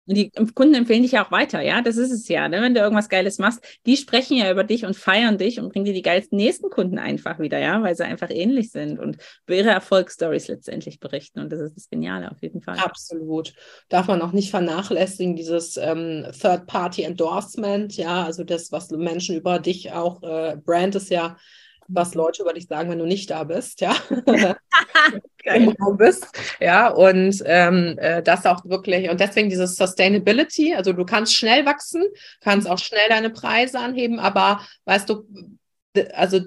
Und 0.07 0.17
die 0.17 0.31
Kunden 0.55 0.75
empfehlen 0.75 1.03
dich 1.03 1.13
ja 1.13 1.25
auch 1.25 1.31
weiter, 1.31 1.63
ja, 1.63 1.81
das 1.81 1.97
ist 1.97 2.11
es 2.11 2.29
ja. 2.29 2.49
Ne? 2.49 2.61
Wenn 2.61 2.75
du 2.75 2.81
irgendwas 2.81 3.09
Geiles 3.09 3.39
machst, 3.39 3.65
die 3.87 3.97
sprechen 3.97 4.37
ja 4.37 4.51
über 4.51 4.65
dich 4.65 4.85
und 4.85 4.97
feiern 4.97 5.39
dich 5.39 5.59
und 5.61 5.73
bringen 5.73 5.87
dir 5.87 5.95
die 5.95 6.03
geilsten 6.03 6.37
nächsten 6.37 6.69
Kunden 6.69 6.99
einfach 6.99 7.39
wieder, 7.39 7.59
ja, 7.59 7.83
weil 7.83 7.95
sie 7.97 8.05
einfach 8.05 8.31
ähnlich 8.31 8.71
sind 8.71 8.99
und 8.99 9.17
über 9.47 9.57
ihre 9.57 9.71
Erfolgsstories 9.71 10.49
letztendlich 10.49 11.01
berichten. 11.01 11.41
Und 11.41 11.51
das 11.51 11.61
ist 11.61 11.77
das 11.77 11.89
Geniale 11.89 12.31
auf 12.31 12.43
jeden 12.43 12.61
Fall. 12.61 12.77
Absolut. 12.79 13.55
Darf 13.89 14.09
man 14.09 14.21
auch 14.21 14.33
nicht 14.33 14.51
vernachlässigen, 14.51 15.37
dieses 15.37 15.77
ähm, 15.79 16.27
Third-Party-Endorsement, 16.39 17.97
ja, 17.97 18.25
also 18.25 18.45
das, 18.45 18.73
was 18.73 18.91
Menschen 18.91 19.37
über 19.37 19.59
dich 19.59 19.93
auch, 19.93 20.23
äh, 20.23 20.57
Brand 20.57 20.95
ist 20.97 21.11
ja 21.11 21.37
was 21.89 22.15
Leute 22.15 22.43
über 22.43 22.53
dich 22.53 22.67
sagen, 22.67 22.91
wenn 22.91 22.99
du 22.99 23.07
nicht 23.07 23.31
da 23.31 23.45
bist, 23.45 23.81
ja. 23.81 23.95
Im 25.45 25.69
Raum 25.69 25.97
bist. 25.99 26.27
Ja, 26.61 26.89
und 26.89 27.43
ähm, 27.45 27.97
äh, 27.99 28.23
das 28.23 28.47
auch 28.47 28.65
wirklich, 28.65 29.11
und 29.11 29.21
deswegen 29.21 29.51
dieses 29.51 29.77
Sustainability, 29.77 30.75
also 30.75 30.93
du 30.93 31.05
kannst 31.05 31.35
schnell 31.35 31.67
wachsen, 31.67 32.03
kannst 32.41 32.69
auch 32.69 32.79
schnell 32.79 33.09
deine 33.09 33.31
Preise 33.31 33.79
anheben, 33.79 34.19
aber 34.19 34.61
weißt 34.87 35.09
du, 35.11 35.27
also 36.13 36.41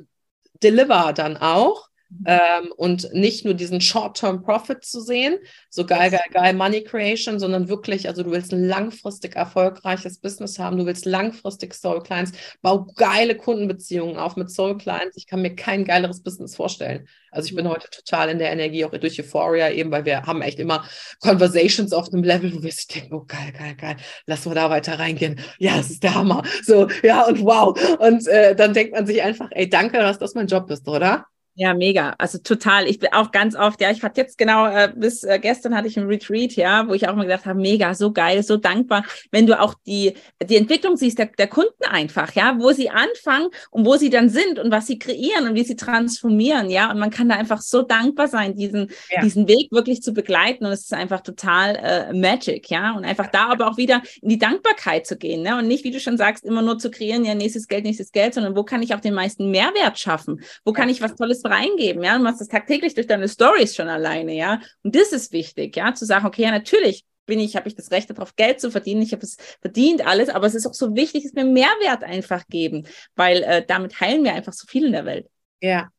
deliver 0.64 1.14
dann 1.14 1.38
auch. 1.38 1.88
Mhm. 2.10 2.26
Ähm, 2.26 2.72
und 2.78 3.14
nicht 3.14 3.46
nur 3.46 3.54
diesen 3.54 3.82
Short-Term-Profit 3.82 4.84
zu 4.86 5.02
sehen, 5.02 5.38
so 5.70 5.86
geil, 5.86 6.10
geil, 6.10 6.22
geil 6.32 6.54
Money 6.54 6.84
Creation, 6.84 7.40
sondern 7.40 7.68
wirklich, 7.68 8.08
also 8.08 8.24
du 8.24 8.32
willst 8.32 8.54
ein 8.54 8.64
langfristig 8.64 9.36
erfolgreiches 9.36 10.20
Business 10.20 10.58
haben, 10.58 10.78
du 10.78 10.86
willst 10.86 11.06
langfristig 11.06 11.74
Soul 11.74 12.02
Clients, 12.02 12.32
bau 12.62 12.88
geile 12.96 13.36
Kundenbeziehungen 13.36 14.18
auf 14.18 14.36
mit 14.38 14.50
Soul 14.50 14.78
Clients. 14.78 15.18
Ich 15.18 15.28
kann 15.28 15.42
mir 15.42 15.56
kein 15.56 15.86
geileres 15.86 16.24
Business 16.24 16.56
vorstellen. 16.56 17.08
Also 17.32 17.50
ich 17.50 17.56
bin 17.56 17.66
mhm. 17.66 17.72
heute 17.72 17.90
total 17.90 18.30
in 18.30 18.40
der 18.40 18.52
Energie, 18.52 18.86
auch 18.86 18.92
durch 18.92 19.20
Euphoria 19.20 19.70
eben, 19.70 19.92
weil 19.92 20.06
wir 20.06 20.24
haben 20.24 20.42
echt 20.42 20.60
immer 20.60 20.86
Conversations 21.20 21.92
auf 21.92 22.12
einem 22.12 22.24
Level, 22.24 22.54
wo 22.54 22.64
wir 22.64 22.72
sich 22.72 22.88
denken, 22.88 23.14
oh 23.14 23.26
geil, 23.28 23.54
geil, 23.58 23.76
geil, 23.76 23.98
lass 24.26 24.46
mal 24.46 24.56
da 24.56 24.70
weiter 24.70 24.98
reingehen. 24.98 25.40
Ja, 25.60 25.78
das 25.78 25.90
ist 25.90 26.04
der 26.04 26.16
Hammer. 26.16 26.44
So, 26.64 26.88
ja, 27.04 27.26
und 27.26 27.42
wow. 27.42 27.78
Und 28.00 28.28
äh, 28.28 28.56
dann 28.56 28.74
denkt 28.74 28.94
man 28.94 29.06
sich 29.06 29.22
einfach, 29.22 29.50
ey, 29.52 29.70
danke, 29.70 29.98
dass 29.98 30.20
das 30.20 30.36
mein 30.36 30.48
Job 30.48 30.70
ist, 30.72 30.88
oder? 30.88 31.26
Ja, 31.60 31.74
mega. 31.74 32.14
Also 32.20 32.38
total. 32.38 32.86
Ich 32.86 33.00
bin 33.00 33.12
auch 33.14 33.32
ganz 33.32 33.56
oft, 33.56 33.82
ja, 33.82 33.90
ich 33.90 34.04
hatte 34.04 34.22
jetzt 34.22 34.38
genau, 34.38 34.68
äh, 34.68 34.94
bis 34.96 35.24
äh, 35.24 35.40
gestern 35.40 35.76
hatte 35.76 35.88
ich 35.88 35.98
ein 35.98 36.06
Retreat, 36.06 36.52
ja, 36.54 36.88
wo 36.88 36.94
ich 36.94 37.10
auch 37.10 37.16
mal 37.16 37.24
gedacht 37.24 37.48
habe, 37.48 37.60
mega, 37.60 37.96
so 37.96 38.12
geil, 38.12 38.44
so 38.44 38.58
dankbar, 38.58 39.04
wenn 39.32 39.48
du 39.48 39.60
auch 39.60 39.74
die, 39.88 40.14
die 40.48 40.56
Entwicklung 40.56 40.98
siehst 40.98 41.18
der, 41.18 41.26
der 41.26 41.48
Kunden 41.48 41.84
einfach, 41.90 42.36
ja, 42.36 42.56
wo 42.60 42.74
sie 42.74 42.92
anfangen 42.92 43.48
und 43.72 43.88
wo 43.88 43.96
sie 43.96 44.12
dann 44.12 44.30
sind 44.30 44.60
und 44.60 44.70
was 44.70 44.86
sie 44.86 45.00
kreieren 45.00 45.48
und 45.48 45.56
wie 45.56 45.64
sie 45.64 45.76
transformieren, 45.76 46.70
ja. 46.70 46.92
Und 46.92 47.00
man 47.00 47.10
kann 47.10 47.28
da 47.28 47.36
einfach 47.36 47.62
so 47.62 47.82
dankbar 47.82 48.28
sein, 48.28 48.54
diesen, 48.56 48.92
ja. 49.10 49.22
diesen 49.22 49.48
Weg 49.48 49.72
wirklich 49.72 50.04
zu 50.04 50.14
begleiten. 50.14 50.64
Und 50.64 50.74
es 50.74 50.82
ist 50.82 50.94
einfach 50.94 51.22
total 51.22 51.76
äh, 51.76 52.14
Magic, 52.14 52.70
ja. 52.70 52.92
Und 52.92 53.04
einfach 53.04 53.32
da 53.32 53.48
aber 53.48 53.68
auch 53.68 53.78
wieder 53.78 54.04
in 54.22 54.30
die 54.30 54.38
Dankbarkeit 54.38 55.08
zu 55.08 55.18
gehen, 55.18 55.42
ne? 55.42 55.58
Und 55.58 55.68
nicht, 55.68 55.84
wie 55.84 55.92
du 55.92 56.00
schon 56.00 56.18
sagst, 56.18 56.46
immer 56.46 56.62
nur 56.62 56.78
zu 56.78 56.92
kreieren, 56.92 57.26
ja, 57.26 57.34
nächstes 57.34 57.68
Geld, 57.68 57.84
nächstes 57.84 58.12
Geld, 58.12 58.36
sondern 58.36 58.56
wo 58.56 58.64
kann 58.64 58.84
ich 58.84 58.94
auch 58.94 59.02
den 59.02 59.16
meisten 59.16 59.50
Mehrwert 59.50 59.98
schaffen? 59.98 60.42
Wo 60.64 60.72
kann 60.72 60.88
ich 60.88 61.02
was 61.02 61.16
Tolles 61.16 61.47
reingeben, 61.50 62.04
ja, 62.04 62.18
du 62.18 62.24
machst 62.24 62.42
das 62.42 62.48
tagtäglich 62.48 62.94
durch 62.94 63.08
deine 63.08 63.28
Stories 63.28 63.76
schon 63.76 63.88
alleine, 63.90 64.34
ja, 64.34 64.62
und 64.84 64.96
das 64.96 65.12
ist 65.12 65.32
wichtig, 65.32 65.76
ja, 65.76 65.94
zu 65.94 66.06
sagen, 66.06 66.26
okay, 66.26 66.44
ja, 66.44 66.52
natürlich 66.52 67.06
bin 67.26 67.40
ich, 67.40 67.56
habe 67.56 67.68
ich 67.68 67.76
das 67.76 67.92
Recht 67.92 68.10
darauf, 68.10 68.36
Geld 68.36 68.62
zu 68.62 68.72
verdienen, 68.72 69.02
ich 69.02 69.12
habe 69.12 69.24
es 69.24 69.38
verdient, 69.62 70.06
alles, 70.06 70.30
aber 70.30 70.48
es 70.48 70.56
ist 70.56 70.66
auch 70.66 70.74
so 70.74 70.96
wichtig, 70.96 71.24
dass 71.24 71.36
wir 71.36 71.46
Mehrwert 71.46 72.04
einfach 72.04 72.48
geben, 72.48 72.88
weil 73.16 73.44
äh, 73.44 73.66
damit 73.66 74.00
heilen 74.00 74.24
wir 74.24 74.34
einfach 74.34 74.54
so 74.54 74.66
viel 74.68 74.86
in 74.86 74.94
der 74.94 75.06
Welt. 75.06 75.28
Ja, 75.62 75.90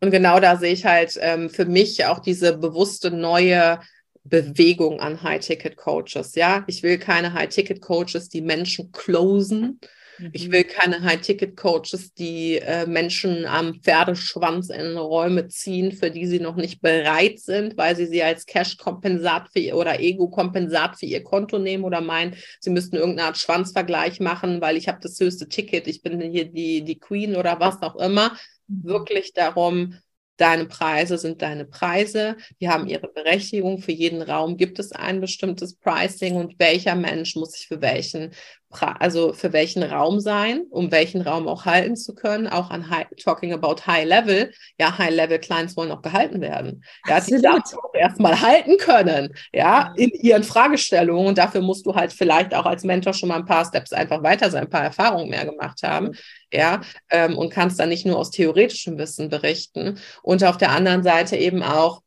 Und 0.00 0.10
genau 0.10 0.40
da 0.40 0.56
sehe 0.56 0.72
ich 0.72 0.84
halt 0.84 1.18
ähm, 1.20 1.50
für 1.50 1.66
mich 1.66 2.04
auch 2.06 2.18
diese 2.18 2.56
bewusste 2.56 3.10
neue 3.10 3.80
Bewegung 4.24 5.00
an 5.00 5.22
High-Ticket-Coaches. 5.22 6.34
Ja, 6.34 6.64
ich 6.66 6.82
will 6.82 6.98
keine 6.98 7.32
High-Ticket-Coaches, 7.34 8.28
die 8.28 8.40
Menschen 8.40 8.92
closen. 8.92 9.80
Mhm. 10.22 10.30
Ich 10.32 10.50
will 10.50 10.64
keine 10.64 11.02
High-Ticket-Coaches, 11.02 12.14
die 12.14 12.58
äh, 12.58 12.86
Menschen 12.86 13.44
am 13.46 13.74
Pferdeschwanz 13.80 14.70
in 14.70 14.96
Räume 14.96 15.48
ziehen, 15.48 15.92
für 15.92 16.10
die 16.10 16.26
sie 16.26 16.40
noch 16.40 16.56
nicht 16.56 16.80
bereit 16.80 17.40
sind, 17.40 17.76
weil 17.76 17.96
sie 17.96 18.06
sie 18.06 18.22
als 18.22 18.46
Cash-Kompensat 18.46 19.48
oder 19.72 20.00
Ego-Kompensat 20.00 20.98
für 20.98 21.06
ihr 21.06 21.24
Konto 21.24 21.58
nehmen 21.58 21.84
oder 21.84 22.00
meinen, 22.00 22.36
sie 22.60 22.70
müssten 22.70 22.96
irgendeine 22.96 23.28
Art 23.28 23.38
Schwanzvergleich 23.38 24.20
machen, 24.20 24.60
weil 24.60 24.76
ich 24.76 24.88
habe 24.88 24.98
das 25.02 25.18
höchste 25.18 25.48
Ticket, 25.48 25.88
ich 25.88 26.02
bin 26.02 26.20
hier 26.20 26.44
die, 26.44 26.82
die 26.82 26.98
Queen 26.98 27.36
oder 27.36 27.58
was 27.60 27.82
auch 27.82 27.96
immer. 27.96 28.36
Mhm. 28.68 28.84
Wirklich 28.84 29.32
darum, 29.32 29.96
Deine 30.42 30.64
Preise 30.64 31.18
sind 31.18 31.40
deine 31.40 31.64
Preise, 31.64 32.36
die 32.60 32.68
haben 32.68 32.88
ihre 32.88 33.06
Berechtigung. 33.06 33.78
Für 33.78 33.92
jeden 33.92 34.22
Raum 34.22 34.56
gibt 34.56 34.80
es 34.80 34.90
ein 34.90 35.20
bestimmtes 35.20 35.76
Pricing 35.76 36.34
und 36.34 36.58
welcher 36.58 36.96
Mensch 36.96 37.36
muss 37.36 37.52
sich 37.52 37.68
für 37.68 37.80
welchen 37.80 38.32
also 38.80 39.32
für 39.32 39.52
welchen 39.52 39.82
Raum 39.82 40.18
sein, 40.18 40.62
um 40.70 40.90
welchen 40.90 41.20
Raum 41.20 41.46
auch 41.46 41.66
halten 41.66 41.94
zu 41.94 42.14
können, 42.14 42.46
auch 42.48 42.70
an 42.70 42.88
high, 42.90 43.06
talking 43.22 43.52
about 43.52 43.86
high 43.86 44.06
level. 44.06 44.50
Ja, 44.80 44.96
high 44.96 45.14
level 45.14 45.38
Clients 45.38 45.76
wollen 45.76 45.92
auch 45.92 46.02
gehalten 46.02 46.40
werden. 46.40 46.82
Ja, 47.06 47.16
Absolut. 47.16 47.42
die 47.42 47.76
auch 47.76 47.94
erstmal 47.94 48.40
halten 48.40 48.78
können, 48.78 49.34
ja, 49.52 49.92
in 49.96 50.10
ihren 50.10 50.42
Fragestellungen. 50.42 51.26
Und 51.26 51.38
dafür 51.38 51.60
musst 51.60 51.86
du 51.86 51.94
halt 51.94 52.12
vielleicht 52.12 52.54
auch 52.54 52.64
als 52.64 52.82
Mentor 52.82 53.12
schon 53.12 53.28
mal 53.28 53.36
ein 53.36 53.44
paar 53.44 53.64
Steps 53.64 53.92
einfach 53.92 54.22
weiter 54.22 54.50
sein, 54.50 54.62
ein 54.62 54.70
paar 54.70 54.84
Erfahrungen 54.84 55.28
mehr 55.28 55.44
gemacht 55.44 55.82
haben. 55.82 56.12
Ja, 56.52 56.82
ähm, 57.10 57.38
und 57.38 57.50
kannst 57.50 57.80
dann 57.80 57.88
nicht 57.88 58.04
nur 58.04 58.18
aus 58.18 58.30
theoretischem 58.30 58.98
Wissen 58.98 59.30
berichten. 59.30 59.98
Und 60.22 60.44
auf 60.44 60.58
der 60.58 60.70
anderen 60.70 61.02
Seite 61.02 61.36
eben 61.36 61.62
auch, 61.62 62.02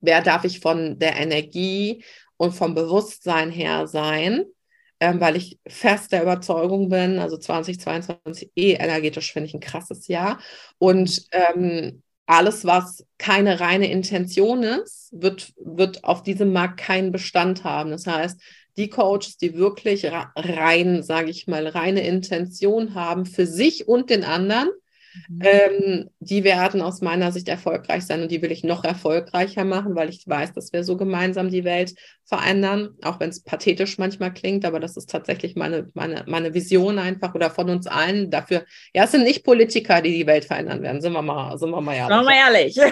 wer 0.00 0.22
darf 0.22 0.44
ich 0.44 0.60
von 0.60 0.98
der 0.98 1.16
Energie 1.16 2.04
und 2.36 2.52
vom 2.52 2.74
Bewusstsein 2.74 3.50
her 3.50 3.86
sein? 3.86 4.44
ähm, 5.00 5.20
weil 5.20 5.36
ich 5.36 5.58
fest 5.66 6.12
der 6.12 6.22
Überzeugung 6.22 6.90
bin, 6.90 7.18
also 7.18 7.38
2022 7.38 8.52
eh 8.54 8.74
energetisch 8.74 9.32
finde 9.32 9.48
ich 9.48 9.54
ein 9.54 9.60
krasses 9.60 10.08
Jahr. 10.08 10.38
Und 10.78 11.26
ähm, 11.32 12.02
alles, 12.26 12.64
was 12.64 13.04
keine 13.18 13.58
reine 13.60 13.90
Intention 13.90 14.62
ist, 14.62 15.08
wird, 15.12 15.52
wird 15.56 16.04
auf 16.04 16.22
diesem 16.22 16.52
Markt 16.52 16.78
keinen 16.78 17.12
Bestand 17.12 17.64
haben. 17.64 17.90
Das 17.90 18.06
heißt, 18.06 18.40
die 18.80 18.90
Coaches, 18.90 19.36
die 19.36 19.56
wirklich 19.56 20.06
rein, 20.34 21.02
sage 21.02 21.30
ich 21.30 21.46
mal, 21.46 21.66
reine 21.66 22.06
Intention 22.06 22.94
haben 22.94 23.26
für 23.26 23.46
sich 23.46 23.86
und 23.86 24.10
den 24.10 24.24
anderen, 24.24 24.70
Mhm. 25.28 25.40
Ähm, 25.42 26.10
die 26.20 26.44
werden 26.44 26.80
aus 26.80 27.00
meiner 27.00 27.32
Sicht 27.32 27.48
erfolgreich 27.48 28.04
sein 28.04 28.22
und 28.22 28.30
die 28.30 28.42
will 28.42 28.52
ich 28.52 28.62
noch 28.62 28.84
erfolgreicher 28.84 29.64
machen, 29.64 29.96
weil 29.96 30.08
ich 30.08 30.22
weiß, 30.26 30.52
dass 30.52 30.72
wir 30.72 30.84
so 30.84 30.96
gemeinsam 30.96 31.50
die 31.50 31.64
Welt 31.64 31.94
verändern, 32.24 32.90
auch 33.02 33.18
wenn 33.18 33.30
es 33.30 33.42
pathetisch 33.42 33.98
manchmal 33.98 34.32
klingt, 34.32 34.64
aber 34.64 34.78
das 34.78 34.96
ist 34.96 35.10
tatsächlich 35.10 35.56
meine, 35.56 35.88
meine, 35.94 36.24
meine 36.28 36.54
Vision 36.54 36.98
einfach 36.98 37.34
oder 37.34 37.50
von 37.50 37.70
uns 37.70 37.88
allen 37.88 38.30
dafür. 38.30 38.64
Ja, 38.94 39.04
es 39.04 39.10
sind 39.10 39.24
nicht 39.24 39.44
Politiker, 39.44 40.00
die 40.00 40.12
die 40.12 40.26
Welt 40.26 40.44
verändern 40.44 40.82
werden, 40.82 41.00
sind 41.00 41.12
wir 41.12 41.22
mal, 41.22 41.58
sind 41.58 41.70
wir 41.70 41.80
mal 41.80 41.94
ehrlich. 41.94 42.16
Sind 42.16 42.26
wir 42.26 42.36
ehrlich. 42.36 42.76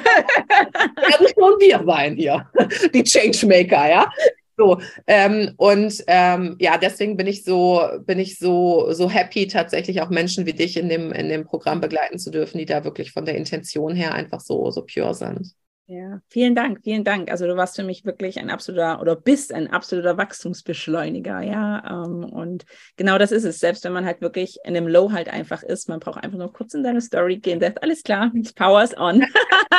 werden 0.97 1.27
schon 1.35 1.61
wir 1.61 1.85
sein 1.87 2.17
hier, 2.17 2.51
die 2.93 3.05
Changemaker, 3.05 3.89
ja. 3.89 4.13
So, 4.59 4.81
ähm, 5.07 5.55
und 5.57 6.03
ähm, 6.09 6.57
ja, 6.59 6.79
deswegen 6.79 7.17
bin 7.17 7.29
ich 7.29 7.45
so, 7.45 7.81
bin 8.07 8.19
ich 8.19 8.39
so, 8.39 8.93
so 8.93 9.09
happy, 9.09 9.47
tatsächlich 9.47 10.01
auch 10.03 10.11
Menschen 10.11 10.47
wie 10.47 10.53
dich 10.53 10.77
in 10.77 10.89
dem, 10.89 11.13
in 11.13 11.29
dem 11.29 11.45
Programm 11.45 11.81
begleiten 11.81 12.19
zu 12.19 12.31
dürfen, 12.33 12.59
die 12.59 12.65
da 12.67 12.83
wirklich 12.83 13.13
von 13.13 13.25
der 13.25 13.37
Intention 13.37 13.95
her 13.95 14.15
einfach 14.15 14.41
so, 14.41 14.71
so 14.73 14.85
pure 14.85 15.15
sind. 15.15 15.55
Ja, 15.91 16.21
vielen 16.29 16.55
Dank, 16.55 16.81
vielen 16.85 17.03
Dank. 17.03 17.31
Also 17.31 17.47
du 17.47 17.57
warst 17.57 17.77
für 17.77 17.83
mich 17.83 18.05
wirklich 18.05 18.39
ein 18.39 18.51
absoluter 18.51 19.01
oder 19.01 19.17
bist 19.17 19.55
ein 19.55 19.71
absoluter 19.71 20.19
Wachstumsbeschleuniger, 20.19 21.41
ja. 21.41 22.05
Ähm, 22.05 22.25
und 22.25 22.67
genau 22.99 23.17
das 23.17 23.33
ist 23.33 23.45
es. 23.45 23.59
Selbst 23.59 23.85
wenn 23.85 23.95
man 23.95 24.05
halt 24.05 24.21
wirklich 24.21 24.59
in 24.65 24.77
einem 24.77 24.87
Low 24.87 25.13
halt 25.13 25.31
einfach 25.31 25.63
ist, 25.63 25.89
man 25.89 25.99
braucht 25.99 26.23
einfach 26.23 26.37
nur 26.37 26.53
kurz 26.53 26.75
in 26.75 26.83
deine 26.83 27.01
Story 27.01 27.39
gehen, 27.39 27.59
sagt, 27.59 27.83
alles 27.83 28.03
klar, 28.03 28.31
Powers 28.55 28.95
on. 28.99 29.25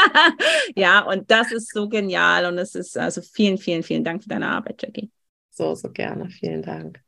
ja, 0.76 1.02
und 1.02 1.30
das 1.30 1.52
ist 1.52 1.72
so 1.72 1.88
genial 1.88 2.48
und 2.48 2.58
es 2.58 2.74
ist 2.74 2.98
also 2.98 3.22
vielen, 3.22 3.60
vielen, 3.60 3.84
vielen 3.84 4.04
Dank 4.04 4.24
für 4.24 4.30
deine 4.30 4.48
Arbeit, 4.48 4.82
Jackie. 4.82 5.12
So, 5.52 5.76
so 5.76 5.92
gerne. 5.92 6.28
Vielen 6.32 6.64
Dank. 6.64 7.00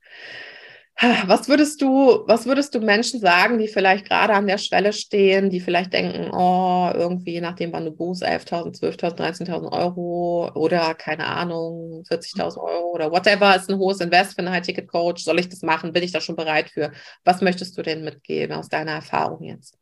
Was 1.25 1.47
würdest 1.49 1.81
du, 1.81 2.23
was 2.27 2.45
würdest 2.45 2.75
du 2.75 2.79
Menschen 2.79 3.19
sagen, 3.19 3.57
die 3.57 3.67
vielleicht 3.67 4.05
gerade 4.05 4.33
an 4.33 4.45
der 4.45 4.59
Schwelle 4.59 4.93
stehen, 4.93 5.49
die 5.49 5.59
vielleicht 5.59 5.93
denken, 5.93 6.29
oh, 6.31 6.91
irgendwie, 6.93 7.41
nachdem, 7.41 7.73
wann 7.73 7.85
du 7.85 7.91
buchst, 7.91 8.23
11.000, 8.23 8.79
12.000, 8.79 9.17
13.000 9.17 9.71
Euro 9.71 10.51
oder 10.53 10.93
keine 10.93 11.25
Ahnung, 11.25 12.03
40.000 12.07 12.57
Euro 12.61 12.91
oder 12.93 13.11
whatever 13.11 13.55
ist 13.55 13.69
ein 13.69 13.79
hohes 13.79 13.99
Invest 13.99 14.33
für 14.35 14.39
einen 14.39 14.51
High-Ticket-Coach. 14.51 15.23
Soll 15.23 15.39
ich 15.39 15.49
das 15.49 15.63
machen? 15.63 15.91
Bin 15.91 16.03
ich 16.03 16.11
da 16.11 16.21
schon 16.21 16.35
bereit 16.35 16.69
für? 16.69 16.91
Was 17.23 17.41
möchtest 17.41 17.75
du 17.77 17.81
denn 17.81 18.03
mitgeben 18.03 18.55
aus 18.55 18.69
deiner 18.69 18.91
Erfahrung 18.91 19.43
jetzt? 19.43 19.80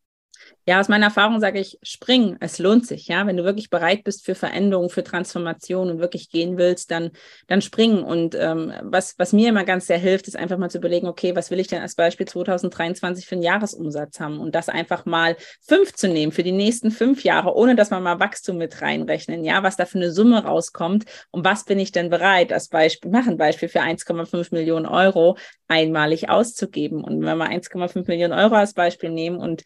Ja, 0.65 0.79
aus 0.79 0.87
meiner 0.87 1.07
Erfahrung 1.07 1.39
sage 1.39 1.59
ich, 1.59 1.79
spring, 1.81 2.37
es 2.39 2.59
lohnt 2.59 2.85
sich, 2.85 3.07
ja. 3.07 3.25
Wenn 3.25 3.37
du 3.37 3.43
wirklich 3.43 3.69
bereit 3.69 4.03
bist 4.03 4.23
für 4.23 4.35
Veränderung, 4.35 4.89
für 4.89 5.03
Transformation 5.03 5.89
und 5.89 5.99
wirklich 5.99 6.29
gehen 6.29 6.57
willst, 6.57 6.91
dann, 6.91 7.09
dann 7.47 7.61
spring. 7.61 8.03
Und 8.03 8.35
ähm, 8.35 8.71
was, 8.83 9.15
was 9.17 9.33
mir 9.33 9.49
immer 9.49 9.63
ganz 9.63 9.87
sehr 9.87 9.97
hilft, 9.97 10.27
ist 10.27 10.37
einfach 10.37 10.57
mal 10.57 10.69
zu 10.69 10.77
überlegen, 10.77 11.07
okay, 11.07 11.35
was 11.35 11.49
will 11.49 11.59
ich 11.59 11.67
denn 11.67 11.81
als 11.81 11.95
Beispiel 11.95 12.27
2023 12.27 13.25
für 13.25 13.35
einen 13.35 13.41
Jahresumsatz 13.41 14.19
haben? 14.19 14.39
Und 14.39 14.53
das 14.53 14.69
einfach 14.69 15.05
mal 15.05 15.37
fünf 15.61 15.93
zu 15.93 16.07
nehmen 16.07 16.31
für 16.31 16.43
die 16.43 16.51
nächsten 16.51 16.91
fünf 16.91 17.23
Jahre, 17.23 17.55
ohne 17.55 17.75
dass 17.75 17.89
man 17.89 18.03
mal 18.03 18.19
Wachstum 18.19 18.57
mit 18.57 18.81
reinrechnen, 18.81 19.43
ja, 19.43 19.63
was 19.63 19.75
da 19.75 19.85
für 19.85 19.97
eine 19.97 20.11
Summe 20.11 20.43
rauskommt 20.43 21.05
und 21.31 21.45
was 21.45 21.65
bin 21.65 21.79
ich 21.79 21.91
denn 21.91 22.11
bereit, 22.11 22.53
als 22.53 22.67
Beispiel, 22.67 23.09
machen 23.09 23.37
Beispiel 23.37 23.69
für 23.69 23.81
1,5 23.81 24.53
Millionen 24.53 24.85
Euro 24.85 25.35
einmalig 25.67 26.29
auszugeben. 26.29 27.03
Und 27.03 27.23
wenn 27.23 27.37
wir 27.37 27.49
1,5 27.49 28.07
Millionen 28.07 28.33
Euro 28.33 28.55
als 28.55 28.73
Beispiel 28.73 29.09
nehmen 29.09 29.37
und 29.37 29.63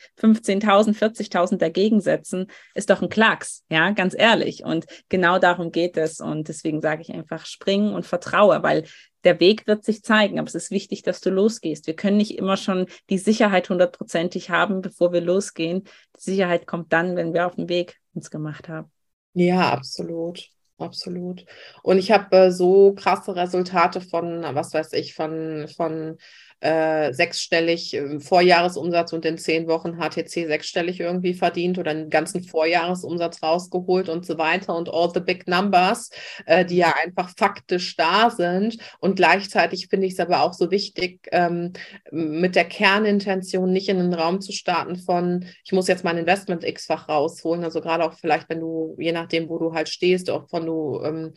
15.000 0.64 1.14
40.000 1.14 1.58
dagegen 1.58 2.02
setzen, 2.02 2.48
ist 2.74 2.90
doch 2.90 3.02
ein 3.02 3.10
Klacks, 3.10 3.64
ja, 3.70 3.92
ganz 3.92 4.16
ehrlich. 4.18 4.64
Und 4.64 4.86
genau 5.10 5.40
darum 5.40 5.72
geht 5.72 5.98
es. 5.98 6.20
Und 6.20 6.48
deswegen 6.48 6.82
sage 6.82 7.02
ich 7.02 7.12
einfach, 7.12 7.46
springen 7.46 7.94
und 7.94 8.06
vertraue, 8.06 8.64
weil 8.64 8.86
der 9.24 9.40
Weg 9.40 9.68
wird 9.68 9.86
sich 9.86 10.04
zeigen, 10.04 10.38
aber 10.38 10.48
es 10.48 10.56
ist 10.56 10.72
wichtig, 10.72 11.02
dass 11.04 11.22
du 11.22 11.30
losgehst. 11.30 11.88
Wir 11.88 11.96
können 11.96 12.18
nicht 12.18 12.38
immer 12.38 12.58
schon 12.58 12.88
die 13.10 13.18
Sicherheit 13.18 13.70
hundertprozentig 13.70 14.50
haben, 14.50 14.82
bevor 14.82 15.14
wir 15.14 15.22
losgehen. 15.22 15.84
Die 16.18 16.32
Sicherheit 16.32 16.68
kommt 16.68 16.92
dann, 16.92 17.16
wenn 17.16 17.34
wir 17.34 17.48
auf 17.48 17.56
dem 17.56 17.70
Weg 17.70 18.00
uns 18.14 18.30
gemacht 18.30 18.68
haben. 18.68 18.92
Ja, 19.34 19.72
absolut. 19.72 20.50
Absolut. 20.80 21.46
Und 21.84 21.98
ich 21.98 22.12
habe 22.12 22.36
äh, 22.36 22.52
so 22.52 22.94
krasse 22.94 23.36
Resultate 23.36 24.02
von, 24.02 24.44
was 24.44 24.74
weiß 24.74 24.94
ich, 24.94 25.14
von, 25.14 25.68
von 25.76 26.18
äh, 26.64 27.12
sechsstellig 27.14 28.00
Vorjahresumsatz 28.20 29.12
und 29.12 29.26
in 29.26 29.38
zehn 29.38 29.68
Wochen 29.68 29.98
HTC 29.98 30.48
sechsstellig 30.48 31.02
irgendwie 31.02 31.34
verdient 31.34 31.78
oder 31.78 31.92
einen 31.92 32.10
ganzen 32.10 32.42
Vorjahresumsatz 32.42 33.44
rausgeholt 33.44 34.08
und 34.08 34.26
so 34.26 34.38
weiter 34.38 34.76
und 34.76 34.90
all 34.90 35.12
the 35.14 35.20
big 35.20 35.46
numbers, 35.46 36.10
äh, 36.46 36.64
die 36.64 36.78
ja 36.78 36.94
einfach 37.04 37.32
faktisch 37.38 37.98
da 37.98 38.30
sind. 38.30 38.78
Und 39.00 39.18
gleichzeitig 39.18 39.88
finde 39.90 40.08
ich 40.08 40.14
es 40.14 40.20
aber 40.22 40.42
auch 40.42 40.54
so 40.54 40.72
wichtig, 40.72 41.28
ähm, 41.34 41.74
mit 42.12 42.56
der 42.56 42.66
Kernintention 42.66 43.72
nicht 43.72 43.90
in 43.90 43.98
den 43.98 44.14
Raum 44.14 44.40
zu 44.40 44.54
starten 44.54 44.96
von, 44.96 45.46
ich 45.66 45.74
muss 45.74 45.90
jetzt 45.90 46.06
mein 46.06 46.18
Investment 46.18 46.64
x-fach 46.64 47.10
rausholen. 47.10 47.66
Also 47.66 47.82
gerade 47.82 48.06
auch 48.06 48.14
vielleicht, 48.14 48.48
wenn 48.48 48.62
du, 48.62 48.96
je 48.98 49.12
nachdem, 49.12 49.50
wo 49.50 49.60
du 49.60 49.74
halt 49.74 49.90
stehst, 49.90 50.30
auch 50.30 50.48
von 50.48 50.66
du 50.66 51.02
ähm, 51.04 51.34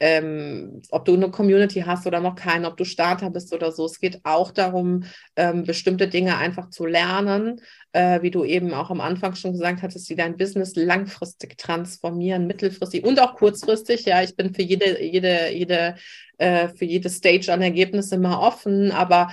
ähm, 0.00 0.80
ob 0.90 1.04
du 1.04 1.14
eine 1.14 1.30
Community 1.30 1.82
hast 1.82 2.06
oder 2.06 2.20
noch 2.20 2.34
keine, 2.34 2.66
ob 2.66 2.78
du 2.78 2.84
Starter 2.84 3.28
bist 3.28 3.52
oder 3.52 3.70
so. 3.70 3.84
Es 3.84 4.00
geht 4.00 4.20
auch 4.24 4.50
darum, 4.50 5.04
ähm, 5.36 5.64
bestimmte 5.64 6.08
Dinge 6.08 6.38
einfach 6.38 6.70
zu 6.70 6.86
lernen, 6.86 7.60
äh, 7.92 8.22
wie 8.22 8.30
du 8.30 8.44
eben 8.44 8.72
auch 8.72 8.90
am 8.90 9.02
Anfang 9.02 9.34
schon 9.34 9.52
gesagt 9.52 9.82
hattest, 9.82 10.08
die 10.08 10.16
dein 10.16 10.38
Business 10.38 10.74
langfristig 10.74 11.58
transformieren, 11.58 12.46
mittelfristig 12.46 13.04
und 13.04 13.20
auch 13.20 13.34
kurzfristig. 13.34 14.06
Ja, 14.06 14.22
ich 14.22 14.34
bin 14.34 14.54
für 14.54 14.62
jede, 14.62 15.02
jede, 15.02 15.52
jede, 15.52 15.96
äh, 16.38 16.68
für 16.68 16.86
jede 16.86 17.10
Stage 17.10 17.52
an 17.52 17.60
Ergebnisse 17.60 18.14
immer 18.14 18.40
offen, 18.40 18.92
aber 18.92 19.30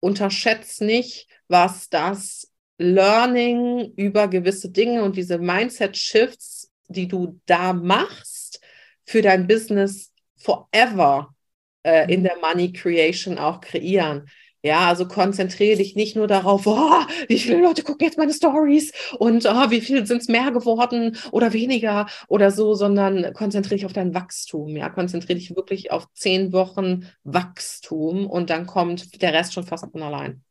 unterschätzt 0.00 0.80
nicht, 0.80 1.28
was 1.48 1.90
das 1.90 2.50
Learning 2.78 3.92
über 3.96 4.28
gewisse 4.28 4.70
Dinge 4.70 5.02
und 5.02 5.16
diese 5.16 5.38
Mindset-Shifts, 5.38 6.70
die 6.88 7.08
du 7.08 7.40
da 7.44 7.72
machst, 7.74 8.37
für 9.08 9.22
dein 9.22 9.46
Business 9.46 10.12
forever 10.36 11.34
äh, 11.82 12.12
in 12.12 12.22
der 12.22 12.36
Money 12.42 12.72
Creation 12.72 13.38
auch 13.38 13.62
kreieren. 13.62 14.28
Ja, 14.62 14.88
also 14.88 15.06
konzentriere 15.08 15.76
dich 15.78 15.94
nicht 15.96 16.14
nur 16.14 16.26
darauf, 16.26 16.66
oh, 16.66 16.90
wie 17.28 17.38
viele 17.38 17.62
Leute 17.62 17.82
gucken 17.82 18.04
jetzt 18.06 18.18
meine 18.18 18.34
Stories 18.34 18.92
und 19.18 19.46
oh, 19.46 19.70
wie 19.70 19.80
viel 19.80 20.04
sind 20.04 20.20
es 20.20 20.28
mehr 20.28 20.50
geworden 20.50 21.16
oder 21.30 21.52
weniger 21.54 22.06
oder 22.26 22.50
so, 22.50 22.74
sondern 22.74 23.32
konzentriere 23.32 23.76
dich 23.76 23.86
auf 23.86 23.92
dein 23.94 24.14
Wachstum. 24.14 24.76
Ja, 24.76 24.90
konzentriere 24.90 25.38
dich 25.38 25.56
wirklich 25.56 25.90
auf 25.90 26.06
zehn 26.12 26.52
Wochen 26.52 27.06
Wachstum 27.24 28.26
und 28.26 28.50
dann 28.50 28.66
kommt 28.66 29.22
der 29.22 29.32
Rest 29.32 29.54
schon 29.54 29.64
fast 29.64 29.86
von 29.90 30.02
allein. 30.02 30.42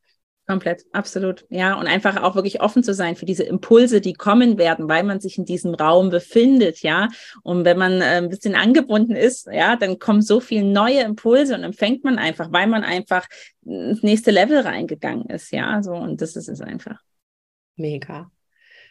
Komplett, 0.47 0.85
absolut. 0.93 1.45
Ja, 1.49 1.77
und 1.77 1.87
einfach 1.87 2.23
auch 2.23 2.35
wirklich 2.35 2.61
offen 2.61 2.81
zu 2.81 2.93
sein 2.93 3.17
für 3.17 3.25
diese 3.25 3.43
Impulse, 3.43 3.99
die 3.99 4.13
kommen 4.13 4.57
werden, 4.57 4.87
weil 4.87 5.03
man 5.03 5.19
sich 5.19 5.37
in 5.37 5.43
diesem 5.43 5.73
Raum 5.73 6.09
befindet, 6.09 6.81
ja. 6.83 7.09
Und 7.43 7.65
wenn 7.65 7.77
man 7.77 7.99
äh, 7.99 8.21
ein 8.21 8.29
bisschen 8.29 8.55
angebunden 8.55 9.13
ist, 9.13 9.47
ja, 9.51 9.75
dann 9.75 9.99
kommen 9.99 10.21
so 10.21 10.39
viele 10.39 10.63
neue 10.63 11.01
Impulse 11.01 11.53
und 11.53 11.65
empfängt 11.65 12.05
man 12.05 12.17
einfach, 12.17 12.49
weil 12.53 12.67
man 12.67 12.85
einfach 12.85 13.27
ins 13.65 14.03
nächste 14.03 14.31
Level 14.31 14.59
reingegangen 14.59 15.25
ist, 15.25 15.51
ja. 15.51 15.83
So, 15.83 15.91
und 15.91 16.21
das 16.21 16.37
ist 16.37 16.47
es 16.47 16.61
einfach. 16.61 17.01
Mega. 17.75 18.31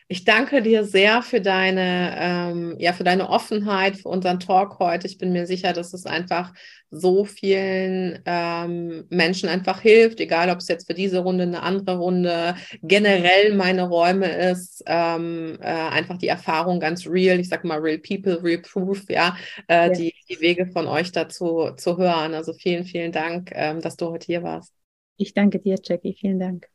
Ich 0.09 0.25
danke 0.25 0.63
dir 0.63 0.85
sehr 0.85 1.21
für 1.21 1.41
deine, 1.41 2.15
ähm, 2.17 2.77
ja, 2.79 2.93
für 2.93 3.03
deine 3.03 3.29
Offenheit, 3.29 3.97
für 3.97 4.09
unseren 4.09 4.39
Talk 4.39 4.79
heute. 4.79 5.09
Ich 5.09 5.19
bin 5.19 5.33
mir 5.33 5.49
sicher, 5.49 5.73
dass 5.73 5.93
es 5.93 6.07
einfach 6.07 6.53
so 6.91 7.25
vielen 7.25 8.23
ähm, 8.25 9.05
Menschen 9.11 9.49
einfach 9.49 9.81
hilft, 9.81 10.21
egal 10.21 10.49
ob 10.51 10.59
es 10.59 10.69
jetzt 10.69 10.87
für 10.87 10.95
diese 10.95 11.19
Runde, 11.19 11.43
eine 11.43 11.63
andere 11.65 11.99
Runde, 11.99 12.55
generell 12.83 13.55
meine 13.57 13.89
Räume 13.89 14.29
ist, 14.29 14.85
ähm, 14.87 15.59
äh, 15.61 15.67
einfach 15.67 16.19
die 16.19 16.29
Erfahrung 16.29 16.79
ganz 16.79 17.05
real, 17.09 17.41
ich 17.41 17.49
sag 17.49 17.65
mal 17.65 17.81
real 17.81 17.99
people, 17.99 18.41
real 18.45 18.63
proof, 18.63 19.11
ja, 19.11 19.37
äh, 19.67 19.89
ja. 19.89 19.89
Die, 19.89 20.15
die 20.29 20.41
Wege 20.41 20.67
von 20.67 20.87
euch 20.87 21.11
dazu 21.11 21.73
zu 21.77 21.99
hören. 21.99 22.35
Also 22.35 22.53
vielen, 22.53 22.85
vielen 22.85 23.11
Dank, 23.11 23.51
ähm, 23.53 23.81
dass 23.81 23.97
du 23.97 24.11
heute 24.11 24.27
hier 24.27 24.45
warst. 24.45 24.73
Ich 25.17 25.35
danke 25.35 25.59
dir, 25.59 25.77
Jackie. 25.83 26.15
Vielen 26.15 26.39
Dank. 26.39 26.69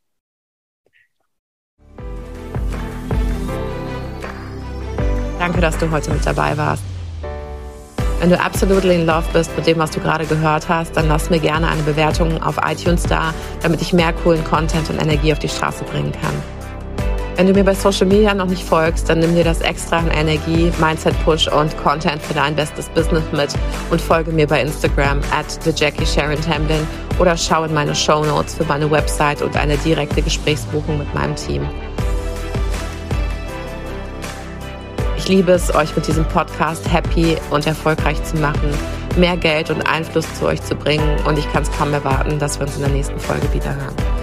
Danke, 5.41 5.59
dass 5.59 5.75
du 5.79 5.89
heute 5.89 6.11
mit 6.11 6.23
dabei 6.23 6.55
warst. 6.55 6.83
Wenn 8.19 8.29
du 8.29 8.39
absolutely 8.39 8.93
in 8.93 9.07
love 9.07 9.25
bist 9.33 9.49
mit 9.57 9.65
dem, 9.65 9.79
was 9.79 9.89
du 9.89 9.99
gerade 9.99 10.27
gehört 10.27 10.69
hast, 10.69 10.95
dann 10.95 11.07
lass 11.07 11.31
mir 11.31 11.39
gerne 11.39 11.67
eine 11.67 11.81
Bewertung 11.81 12.43
auf 12.43 12.57
iTunes 12.63 13.01
da, 13.01 13.33
damit 13.63 13.81
ich 13.81 13.91
mehr 13.91 14.13
coolen 14.13 14.43
Content 14.43 14.87
und 14.91 15.01
Energie 15.01 15.33
auf 15.33 15.39
die 15.39 15.49
Straße 15.49 15.83
bringen 15.85 16.11
kann. 16.11 16.35
Wenn 17.37 17.47
du 17.47 17.53
mir 17.53 17.63
bei 17.63 17.73
Social 17.73 18.05
Media 18.05 18.35
noch 18.35 18.45
nicht 18.45 18.63
folgst, 18.63 19.09
dann 19.09 19.17
nimm 19.17 19.33
dir 19.33 19.43
das 19.43 19.61
extra 19.61 19.97
an 19.97 20.11
Energie, 20.11 20.71
Mindset 20.79 21.15
Push 21.25 21.47
und 21.47 21.75
Content 21.83 22.21
für 22.21 22.35
dein 22.35 22.55
bestes 22.55 22.87
Business 22.89 23.23
mit 23.31 23.49
und 23.89 23.99
folge 23.99 24.31
mir 24.31 24.45
bei 24.45 24.61
Instagram 24.61 25.21
at 25.31 25.47
the 25.63 25.71
Jackie 25.75 26.05
Sharon 26.05 26.39
Tamlin 26.39 26.85
oder 27.17 27.35
schau 27.35 27.63
in 27.63 27.73
meine 27.73 27.95
Show 27.95 28.23
Notes 28.23 28.53
für 28.53 28.65
meine 28.65 28.91
Website 28.91 29.41
und 29.41 29.57
eine 29.57 29.75
direkte 29.77 30.21
Gesprächsbuchung 30.21 30.99
mit 30.99 31.11
meinem 31.15 31.35
Team. 31.35 31.67
Liebe 35.31 35.53
es, 35.53 35.73
euch 35.73 35.95
mit 35.95 36.05
diesem 36.07 36.25
Podcast 36.25 36.91
happy 36.91 37.37
und 37.51 37.65
erfolgreich 37.65 38.21
zu 38.25 38.35
machen, 38.35 38.69
mehr 39.15 39.37
Geld 39.37 39.69
und 39.69 39.81
Einfluss 39.87 40.25
zu 40.37 40.45
euch 40.45 40.61
zu 40.61 40.75
bringen 40.75 41.17
und 41.25 41.39
ich 41.39 41.49
kann 41.53 41.63
es 41.63 41.71
kaum 41.71 41.93
erwarten, 41.93 42.37
dass 42.37 42.59
wir 42.59 42.67
uns 42.67 42.75
in 42.75 42.81
der 42.81 42.91
nächsten 42.91 43.17
Folge 43.17 43.53
wieder 43.53 43.73
hören. 43.73 44.20